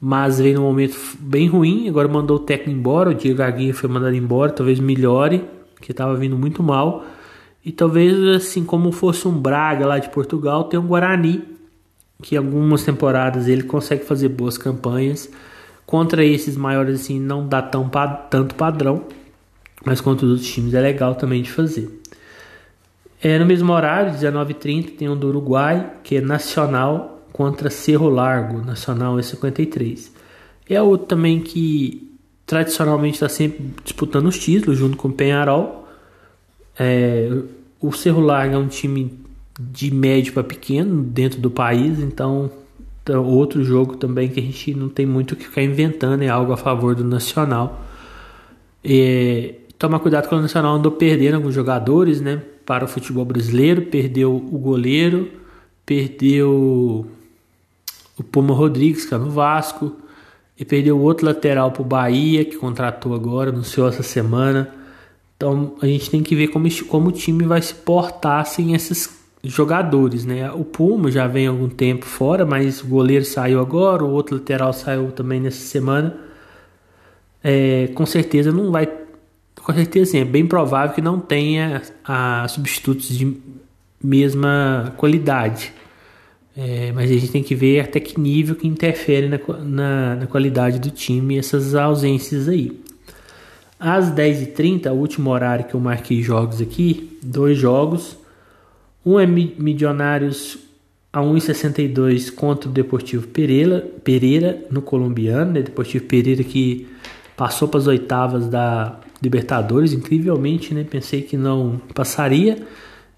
Mas 0.00 0.40
veio 0.40 0.56
num 0.56 0.62
momento 0.62 0.96
bem 1.18 1.46
ruim. 1.46 1.88
Agora 1.88 2.08
mandou 2.08 2.38
o 2.38 2.40
técnico 2.40 2.78
embora. 2.78 3.10
O 3.10 3.14
Diego 3.14 3.42
Aguirre 3.42 3.74
foi 3.74 3.90
mandado 3.90 4.14
embora. 4.14 4.50
Talvez 4.50 4.80
melhore, 4.80 5.44
que 5.80 5.90
estava 5.90 6.14
vindo 6.14 6.38
muito 6.38 6.62
mal. 6.62 7.04
E 7.62 7.70
talvez, 7.70 8.18
assim 8.28 8.64
como 8.64 8.90
fosse 8.90 9.28
um 9.28 9.32
Braga 9.32 9.86
lá 9.86 9.98
de 9.98 10.08
Portugal, 10.08 10.64
tem 10.64 10.80
um 10.80 10.86
Guarani, 10.86 11.42
que 12.22 12.34
algumas 12.34 12.82
temporadas 12.82 13.46
ele 13.46 13.64
consegue 13.64 14.04
fazer 14.04 14.30
boas 14.30 14.56
campanhas. 14.56 15.30
Contra 15.84 16.24
esses 16.24 16.56
maiores, 16.56 17.02
assim, 17.02 17.20
não 17.20 17.46
dá 17.46 17.60
tão, 17.60 17.90
tanto 18.30 18.54
padrão, 18.54 19.04
mas 19.84 20.00
contra 20.00 20.24
os 20.24 20.32
outros 20.32 20.50
times 20.50 20.72
é 20.72 20.80
legal 20.80 21.14
também 21.14 21.42
de 21.42 21.50
fazer. 21.50 22.00
É, 23.22 23.38
no 23.38 23.44
mesmo 23.44 23.70
horário, 23.72 24.12
19h30, 24.12 24.96
tem 24.96 25.08
um 25.08 25.16
do 25.16 25.28
Uruguai, 25.28 25.90
que 26.02 26.16
é 26.16 26.20
nacional, 26.22 27.19
contra 27.32 27.70
Cerro 27.70 28.08
Largo, 28.08 28.64
Nacional 28.64 29.16
E53. 29.16 30.10
É 30.68 30.80
outro 30.80 31.06
também 31.06 31.40
que 31.40 32.10
tradicionalmente 32.46 33.14
está 33.14 33.28
sempre 33.28 33.72
disputando 33.84 34.26
os 34.26 34.38
títulos 34.38 34.78
junto 34.78 34.96
com 34.96 35.08
o 35.08 35.12
Penharol. 35.12 35.88
É, 36.78 37.30
o 37.80 37.92
Cerro 37.92 38.20
Largo 38.20 38.54
é 38.54 38.58
um 38.58 38.68
time 38.68 39.18
de 39.58 39.92
médio 39.92 40.32
para 40.32 40.44
pequeno 40.44 41.02
dentro 41.02 41.40
do 41.40 41.50
país, 41.50 41.98
então 41.98 42.50
é 43.06 43.16
outro 43.16 43.62
jogo 43.64 43.96
também 43.96 44.28
que 44.28 44.40
a 44.40 44.42
gente 44.42 44.74
não 44.74 44.88
tem 44.88 45.04
muito 45.04 45.32
o 45.32 45.36
que 45.36 45.44
ficar 45.44 45.62
inventando, 45.62 46.22
é 46.22 46.28
algo 46.28 46.52
a 46.52 46.56
favor 46.56 46.94
do 46.94 47.04
Nacional. 47.04 47.84
É, 48.84 49.54
cuidado 50.00 50.28
com 50.28 50.36
o 50.36 50.40
Nacional 50.40 50.76
andou 50.76 50.92
perdendo 50.92 51.34
alguns 51.34 51.54
jogadores 51.54 52.20
né, 52.20 52.42
para 52.64 52.84
o 52.84 52.88
futebol 52.88 53.24
brasileiro, 53.24 53.82
perdeu 53.82 54.34
o 54.34 54.58
goleiro, 54.58 55.28
perdeu 55.84 57.06
o 58.20 58.24
Puma 58.24 58.54
Rodrigues, 58.54 59.04
que 59.04 59.14
é 59.14 59.18
no 59.18 59.30
Vasco, 59.30 59.96
e 60.58 60.64
perdeu 60.64 61.00
outro 61.00 61.26
lateral 61.26 61.72
para 61.72 61.82
o 61.82 61.84
Bahia, 61.84 62.44
que 62.44 62.56
contratou 62.56 63.14
agora, 63.14 63.50
anunciou 63.50 63.88
essa 63.88 64.02
semana. 64.02 64.72
Então 65.36 65.74
a 65.80 65.86
gente 65.86 66.10
tem 66.10 66.22
que 66.22 66.34
ver 66.36 66.48
como, 66.48 66.68
como 66.84 67.08
o 67.08 67.12
time 67.12 67.44
vai 67.44 67.62
se 67.62 67.74
portar 67.74 68.44
sem 68.44 68.74
esses 68.74 69.18
jogadores, 69.42 70.26
né? 70.26 70.52
O 70.52 70.64
Puma 70.64 71.10
já 71.10 71.26
vem 71.26 71.46
algum 71.46 71.68
tempo 71.68 72.04
fora, 72.04 72.44
mas 72.44 72.82
o 72.82 72.86
goleiro 72.86 73.24
saiu 73.24 73.58
agora, 73.58 74.04
o 74.04 74.10
outro 74.10 74.36
lateral 74.36 74.72
saiu 74.74 75.10
também 75.12 75.40
nessa 75.40 75.64
semana. 75.64 76.14
É, 77.42 77.88
com 77.94 78.04
certeza 78.04 78.52
não 78.52 78.70
vai. 78.70 78.86
Com 79.62 79.72
certeza 79.72 80.10
sim, 80.10 80.18
é 80.18 80.24
bem 80.26 80.46
provável 80.46 80.94
que 80.94 81.00
não 81.00 81.18
tenha 81.18 81.82
a 82.04 82.46
substitutos 82.48 83.16
de 83.16 83.34
mesma 84.02 84.92
qualidade. 84.98 85.72
É, 86.62 86.92
mas 86.92 87.10
a 87.10 87.14
gente 87.14 87.32
tem 87.32 87.42
que 87.42 87.54
ver 87.54 87.80
até 87.80 87.98
que 87.98 88.20
nível 88.20 88.54
que 88.54 88.68
interfere 88.68 89.30
na, 89.30 89.40
na, 89.64 90.16
na 90.16 90.26
qualidade 90.26 90.78
do 90.78 90.90
time 90.90 91.38
essas 91.38 91.74
ausências 91.74 92.50
aí. 92.50 92.78
Às 93.78 94.12
10h30, 94.12 94.90
o 94.90 94.94
último 94.94 95.30
horário 95.30 95.64
que 95.64 95.74
eu 95.74 95.80
marquei 95.80 96.20
jogos 96.20 96.60
aqui, 96.60 97.18
dois 97.22 97.56
jogos. 97.56 98.18
Um 99.06 99.18
é 99.18 99.26
Milionários 99.26 100.58
a 101.10 101.22
1,62 101.22 102.30
contra 102.30 102.68
o 102.68 102.72
Deportivo 102.72 103.26
Pereira, 103.28 103.80
Pereira 104.04 104.62
no 104.70 104.82
colombiano. 104.82 105.52
Né? 105.52 105.62
Deportivo 105.62 106.04
Pereira 106.04 106.44
que 106.44 106.86
passou 107.38 107.68
para 107.68 107.80
as 107.80 107.86
oitavas 107.86 108.48
da 108.48 109.00
Libertadores, 109.22 109.94
incrivelmente, 109.94 110.74
né? 110.74 110.84
Pensei 110.84 111.22
que 111.22 111.38
não 111.38 111.80
passaria. 111.94 112.58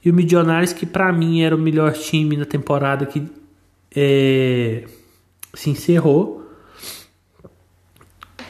E 0.04 0.10
o 0.10 0.14
Milionários, 0.14 0.72
que 0.72 0.84
para 0.84 1.12
mim 1.12 1.42
era 1.42 1.54
o 1.54 1.58
melhor 1.58 1.92
time 1.92 2.36
na 2.36 2.44
temporada 2.44 3.06
que 3.06 3.22
é, 3.94 4.84
se 5.54 5.70
encerrou, 5.70 6.42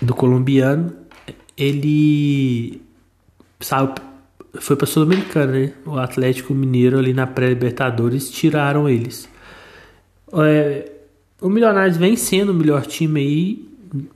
do 0.01 0.15
colombiano, 0.15 0.93
ele 1.57 2.83
sabe, 3.61 4.01
foi 4.55 4.75
para 4.75 4.87
Sul-Americana, 4.87 5.53
né? 5.53 5.73
O 5.87 5.97
Atlético 5.97 6.53
Mineiro 6.53 6.99
ali 6.99 7.13
na 7.13 7.27
pré-Libertadores 7.27 8.31
tiraram 8.31 8.89
eles. 8.89 9.29
É, 10.33 10.91
o 11.41 11.49
Milionários 11.49 11.97
vem 11.97 12.17
sendo 12.17 12.51
o 12.51 12.55
melhor 12.55 12.85
time 12.85 13.21
aí 13.21 13.69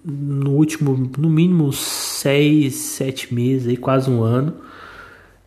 no 0.05 0.53
último, 0.53 1.11
no 1.19 1.29
mínimo, 1.29 1.73
seis, 1.73 2.75
sete 2.75 3.33
meses, 3.33 3.69
aí, 3.69 3.77
quase 3.77 4.11
um 4.11 4.23
ano. 4.23 4.55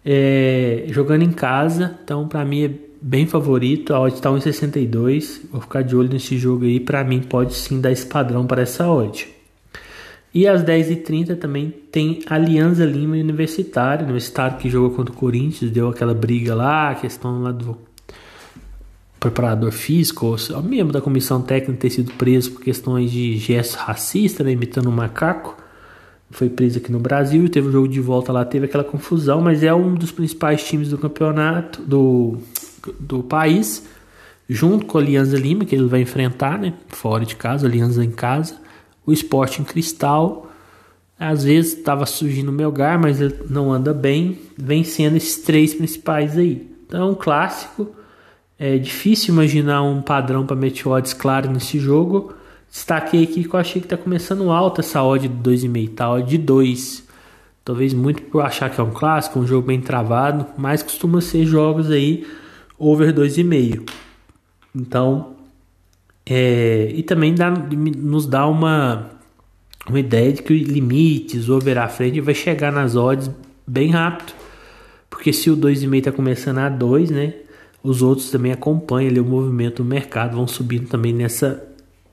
É, 0.05 0.85
jogando 0.89 1.23
em 1.23 1.31
casa, 1.31 1.99
então 2.03 2.27
para 2.27 2.43
mim 2.45 2.63
é 2.63 2.71
bem 3.01 3.25
favorito. 3.25 3.93
A 3.93 3.99
odd 3.99 4.15
está 4.15 4.29
1,62. 4.29 5.41
Vou 5.51 5.61
ficar 5.61 5.81
de 5.81 5.95
olho 5.95 6.09
nesse 6.09 6.37
jogo 6.37 6.65
aí. 6.65 6.79
Para 6.79 7.03
mim, 7.03 7.21
pode 7.21 7.53
sim 7.55 7.79
dar 7.79 7.91
esse 7.91 8.05
padrão 8.05 8.45
para 8.45 8.61
essa 8.61 8.89
odd. 8.89 9.27
E 10.33 10.47
às 10.47 10.63
10h30 10.63 11.37
também 11.37 11.73
tem 11.91 12.19
Alianza 12.27 12.85
Lima 12.85 13.15
Universitário, 13.15 14.03
Universitário 14.03 14.57
que 14.57 14.69
jogou 14.69 14.91
contra 14.91 15.11
o 15.11 15.17
Corinthians, 15.17 15.71
deu 15.71 15.89
aquela 15.89 16.13
briga 16.13 16.53
lá, 16.53 16.91
a 16.91 16.95
questão 16.95 17.41
lá 17.41 17.51
do 17.51 17.75
preparador 19.19 19.71
físico, 19.71 20.27
ou 20.27 20.63
membro 20.63 20.93
da 20.93 21.01
comissão 21.01 21.41
técnica 21.41 21.81
ter 21.81 21.89
sido 21.89 22.13
preso 22.13 22.51
por 22.51 22.61
questões 22.61 23.11
de 23.11 23.37
gesto 23.37 23.75
racista, 23.75 24.43
né, 24.43 24.51
imitando 24.51 24.87
um 24.87 24.93
macaco. 24.93 25.57
Foi 26.31 26.49
preso 26.49 26.77
aqui 26.77 26.91
no 26.91 26.99
Brasil, 26.99 27.49
teve 27.49 27.67
o 27.67 27.69
um 27.69 27.73
jogo 27.73 27.87
de 27.87 27.99
volta 27.99 28.31
lá, 28.31 28.45
teve 28.45 28.65
aquela 28.65 28.83
confusão, 28.83 29.41
mas 29.41 29.63
é 29.63 29.73
um 29.73 29.95
dos 29.95 30.11
principais 30.11 30.63
times 30.63 30.89
do 30.89 30.97
campeonato 30.97 31.81
do, 31.81 32.37
do 32.99 33.23
país, 33.23 33.87
junto 34.47 34.85
com 34.85 34.97
a 34.97 35.01
Alianza 35.01 35.37
Lima, 35.37 35.65
que 35.65 35.75
ele 35.75 35.85
vai 35.85 36.01
enfrentar, 36.01 36.59
né, 36.59 36.73
fora 36.89 37.25
de 37.25 37.35
casa, 37.35 37.65
Alianza 37.65 38.03
em 38.03 38.11
casa, 38.11 38.55
o 39.05 39.11
Sporting 39.11 39.63
Cristal. 39.63 40.51
Às 41.19 41.43
vezes 41.43 41.77
estava 41.77 42.05
surgindo 42.05 42.49
o 42.49 42.53
Melgar, 42.53 42.99
mas 42.99 43.19
ele 43.19 43.35
não 43.49 43.73
anda 43.73 43.93
bem, 43.93 44.39
vencendo 44.57 45.17
esses 45.17 45.37
três 45.37 45.73
principais 45.73 46.37
aí. 46.37 46.69
Então, 46.87 47.09
é 47.09 47.11
um 47.11 47.15
clássico 47.15 47.93
é 48.59 48.77
difícil 48.77 49.33
imaginar 49.33 49.81
um 49.83 50.01
padrão 50.01 50.45
para 50.45 50.53
Meteodes 50.53 51.13
claro 51.13 51.49
nesse 51.49 51.79
jogo. 51.79 52.33
Destaquei 52.71 53.23
aqui 53.23 53.43
que 53.43 53.53
eu 53.53 53.59
achei 53.59 53.81
que 53.81 53.85
está 53.85 53.97
começando 53.97 54.51
alta 54.51 54.81
essa 54.81 55.03
odd 55.03 55.27
de 55.27 55.33
2,5, 55.49 55.95
tá? 55.95 56.11
Odd 56.11 56.29
de 56.29 56.37
2. 56.37 57.07
Talvez 57.65 57.93
muito 57.93 58.21
por 58.23 58.41
achar 58.41 58.69
que 58.69 58.79
é 58.79 58.83
um 58.83 58.91
clássico, 58.91 59.39
um 59.39 59.45
jogo 59.45 59.67
bem 59.67 59.81
travado, 59.81 60.45
mas 60.57 60.81
costuma 60.81 61.21
ser 61.21 61.45
jogos 61.45 61.89
aí 61.89 62.25
over 62.77 63.13
2,5. 63.13 63.89
Então, 64.75 65.35
é, 66.25 66.91
e 66.93 67.03
também 67.03 67.33
dá, 67.33 67.49
nos 67.51 68.25
dá 68.25 68.47
uma, 68.47 69.09
uma 69.87 69.99
ideia 69.99 70.31
de 70.31 70.43
que 70.43 70.53
limites, 70.53 71.49
over 71.49 71.77
à 71.77 71.87
frente, 71.87 72.21
vai 72.21 72.35
chegar 72.35 72.71
nas 72.71 72.95
odds 72.95 73.29
bem 73.67 73.89
rápido. 73.89 74.33
Porque 75.09 75.33
se 75.33 75.49
o 75.49 75.57
2,5 75.57 75.95
está 75.95 76.11
começando 76.11 76.59
a 76.59 76.69
2, 76.69 77.09
né? 77.09 77.33
os 77.83 78.01
outros 78.01 78.29
também 78.29 78.51
acompanham 78.51 79.09
ali, 79.09 79.19
o 79.19 79.25
movimento 79.25 79.83
do 79.83 79.89
mercado, 79.89 80.35
vão 80.35 80.47
subindo 80.47 80.87
também 80.87 81.13
nessa, 81.13 81.68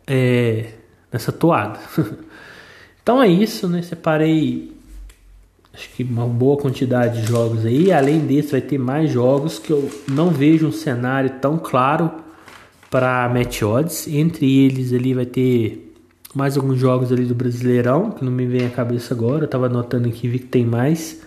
é, 0.07 0.67
nessa 1.13 1.33
toada. 1.33 1.79
então 3.03 3.23
é 3.23 3.29
isso, 3.29 3.69
né? 3.69 3.83
Separei 3.83 4.77
acho 5.77 5.91
que 5.91 6.03
uma 6.03 6.27
boa 6.27 6.57
quantidade 6.57 7.21
de 7.21 7.29
jogos 7.29 7.67
aí. 7.67 7.93
Além 7.93 8.21
desse, 8.21 8.53
vai 8.53 8.61
ter 8.61 8.79
mais 8.79 9.11
jogos 9.11 9.59
que 9.59 9.71
eu 9.71 9.91
não 10.09 10.31
vejo 10.31 10.67
um 10.67 10.73
cenário 10.73 11.31
tão 11.41 11.59
claro 11.59 12.11
para 12.91 13.29
match 13.29 13.63
odds. 13.63 14.09
Entre 14.09 14.65
eles 14.65 14.93
ali 14.93 15.13
vai 15.13 15.27
ter 15.27 15.95
mais 16.35 16.57
alguns 16.57 16.79
jogos 16.79 17.13
ali 17.13 17.25
do 17.25 17.35
Brasileirão, 17.35 18.11
que 18.11 18.25
não 18.25 18.33
me 18.33 18.47
vem 18.47 18.67
à 18.67 18.71
cabeça 18.71 19.13
agora. 19.13 19.45
Eu 19.45 19.49
tava 19.49 19.67
anotando 19.67 20.09
aqui, 20.09 20.29
vi 20.29 20.39
que 20.39 20.47
tem 20.47 20.65
mais. 20.65 21.23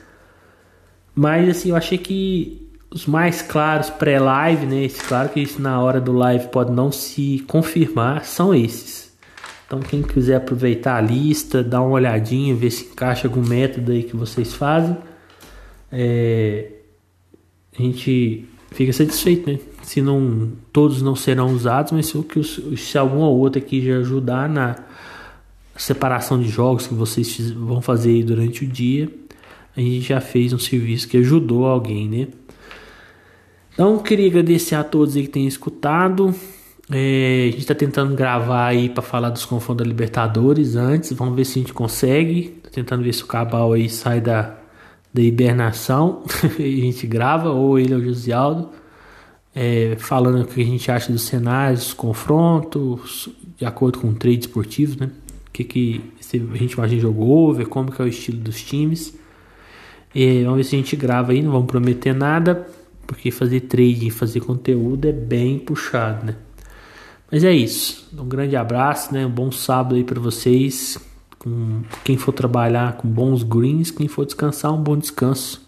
Mas 1.14 1.50
assim, 1.50 1.70
eu 1.70 1.76
achei 1.76 1.98
que 1.98 2.69
os 2.92 3.06
mais 3.06 3.42
claros 3.42 3.90
pré-live, 3.90 4.66
né? 4.66 4.84
Esse, 4.84 5.04
claro 5.04 5.30
que 5.30 5.40
isso 5.40 5.62
na 5.62 5.80
hora 5.80 6.02
do 6.02 6.12
live 6.12 6.48
pode 6.48 6.72
não 6.72 6.92
se 6.92 7.44
confirmar, 7.48 8.26
são 8.26 8.54
esses. 8.54 9.12
Então 9.68 9.80
quem 9.80 10.02
quiser 10.02 10.38
aproveitar 10.38 10.98
a 10.98 11.02
lista, 11.02 11.64
dar 11.64 11.82
uma 11.82 11.92
olhadinha, 11.92 12.56
ver 12.56 12.72
se 12.72 12.86
encaixa 12.86 13.28
algum 13.28 13.46
método 13.48 13.92
aí 13.92 14.02
que 14.02 14.16
vocês 14.16 14.54
fazem, 14.54 14.98
é, 15.92 16.72
a 17.78 17.82
gente 17.82 18.48
fica 18.72 18.92
satisfeito, 18.92 19.52
né? 19.52 19.60
Se 19.84 20.02
não 20.02 20.52
todos 20.74 21.02
não 21.02 21.16
serão 21.16 21.54
usados, 21.54 21.92
mas 21.92 22.08
se, 22.08 22.78
se 22.78 22.98
algum 22.98 23.20
ou 23.20 23.38
outro 23.38 23.62
aqui 23.62 23.82
já 23.82 23.98
ajudar 23.98 24.50
na 24.50 24.76
separação 25.76 26.40
de 26.40 26.50
jogos 26.50 26.88
que 26.88 26.94
vocês 26.94 27.52
vão 27.52 27.82
fazer 27.82 28.24
durante 28.24 28.66
o 28.66 28.68
dia, 28.68 29.10
a 29.78 29.80
gente 29.80 30.02
já 30.02 30.20
fez 30.20 30.52
um 30.52 30.60
serviço 30.60 31.08
que 31.08 31.18
ajudou 31.18 31.66
alguém, 31.66 32.10
né? 32.10 32.28
Então, 33.80 33.98
queria 33.98 34.28
agradecer 34.28 34.76
a 34.76 34.84
todos 34.84 35.16
aí 35.16 35.24
que 35.24 35.30
têm 35.30 35.48
escutado. 35.48 36.36
É, 36.92 37.44
a 37.44 37.52
gente 37.52 37.60
está 37.60 37.74
tentando 37.74 38.14
gravar 38.14 38.66
aí 38.66 38.90
para 38.90 39.02
falar 39.02 39.30
dos 39.30 39.46
confrontos 39.46 39.86
da 39.86 39.90
Libertadores 39.90 40.76
antes. 40.76 41.14
Vamos 41.14 41.34
ver 41.34 41.46
se 41.46 41.60
a 41.60 41.62
gente 41.62 41.72
consegue. 41.72 42.60
Tô 42.62 42.70
tentando 42.70 43.04
ver 43.04 43.14
se 43.14 43.24
o 43.24 43.26
Cabal 43.26 43.72
aí 43.72 43.88
sai 43.88 44.20
da, 44.20 44.58
da 45.14 45.22
hibernação 45.22 46.24
e 46.60 46.82
a 46.82 46.84
gente 46.84 47.08
grava, 47.08 47.52
ou 47.52 47.80
ele 47.80 47.94
ou 47.94 48.02
o 48.02 48.04
Josialdo, 48.04 48.70
é, 49.56 49.96
falando 49.98 50.42
o 50.42 50.46
que 50.46 50.62
a 50.62 50.66
gente 50.66 50.92
acha 50.92 51.10
dos 51.10 51.22
cenários, 51.22 51.80
dos 51.80 51.94
confrontos, 51.94 53.30
de 53.58 53.66
acordo 53.66 54.00
com 54.00 54.10
o 54.10 54.14
trade 54.14 54.40
esportivo, 54.40 54.98
né? 55.00 55.10
O 55.48 55.52
que, 55.54 55.64
que 55.64 56.02
a 56.20 56.58
gente 56.58 56.74
imagina 56.74 57.02
jogou 57.02 57.48
over, 57.48 57.66
como 57.66 57.94
que 57.94 58.02
é 58.02 58.04
o 58.04 58.10
estilo 58.10 58.40
dos 58.40 58.62
times. 58.62 59.18
É, 60.14 60.44
vamos 60.44 60.58
ver 60.58 60.64
se 60.66 60.76
a 60.76 60.80
gente 60.80 60.98
grava 60.98 61.32
aí, 61.32 61.42
não 61.42 61.54
vamos 61.54 61.68
prometer 61.68 62.14
nada 62.14 62.68
porque 63.10 63.32
fazer 63.32 63.62
trade 63.62 64.06
e 64.06 64.12
fazer 64.12 64.40
conteúdo 64.40 65.08
é 65.08 65.12
bem 65.12 65.58
puxado, 65.58 66.28
né? 66.28 66.36
Mas 67.32 67.44
é 67.44 67.52
isso. 67.52 68.08
Um 68.16 68.28
grande 68.28 68.56
abraço, 68.56 69.12
né? 69.12 69.26
Um 69.26 69.32
bom 69.32 69.52
sábado 69.52 69.96
aí 69.96 70.04
para 70.04 70.20
vocês. 70.20 70.96
Com 71.40 71.82
quem 72.04 72.18
for 72.18 72.34
trabalhar 72.34 72.98
com 72.98 73.08
bons 73.08 73.42
greens, 73.42 73.90
quem 73.90 74.08
for 74.08 74.26
descansar, 74.26 74.72
um 74.72 74.84
bom 74.84 74.96
descanso. 74.96 75.68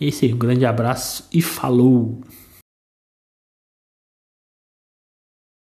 É 0.00 0.06
isso 0.06 0.24
aí, 0.24 0.34
um 0.34 0.38
grande 0.38 0.66
abraço 0.66 1.28
e 1.32 1.40
falou! 1.40 2.20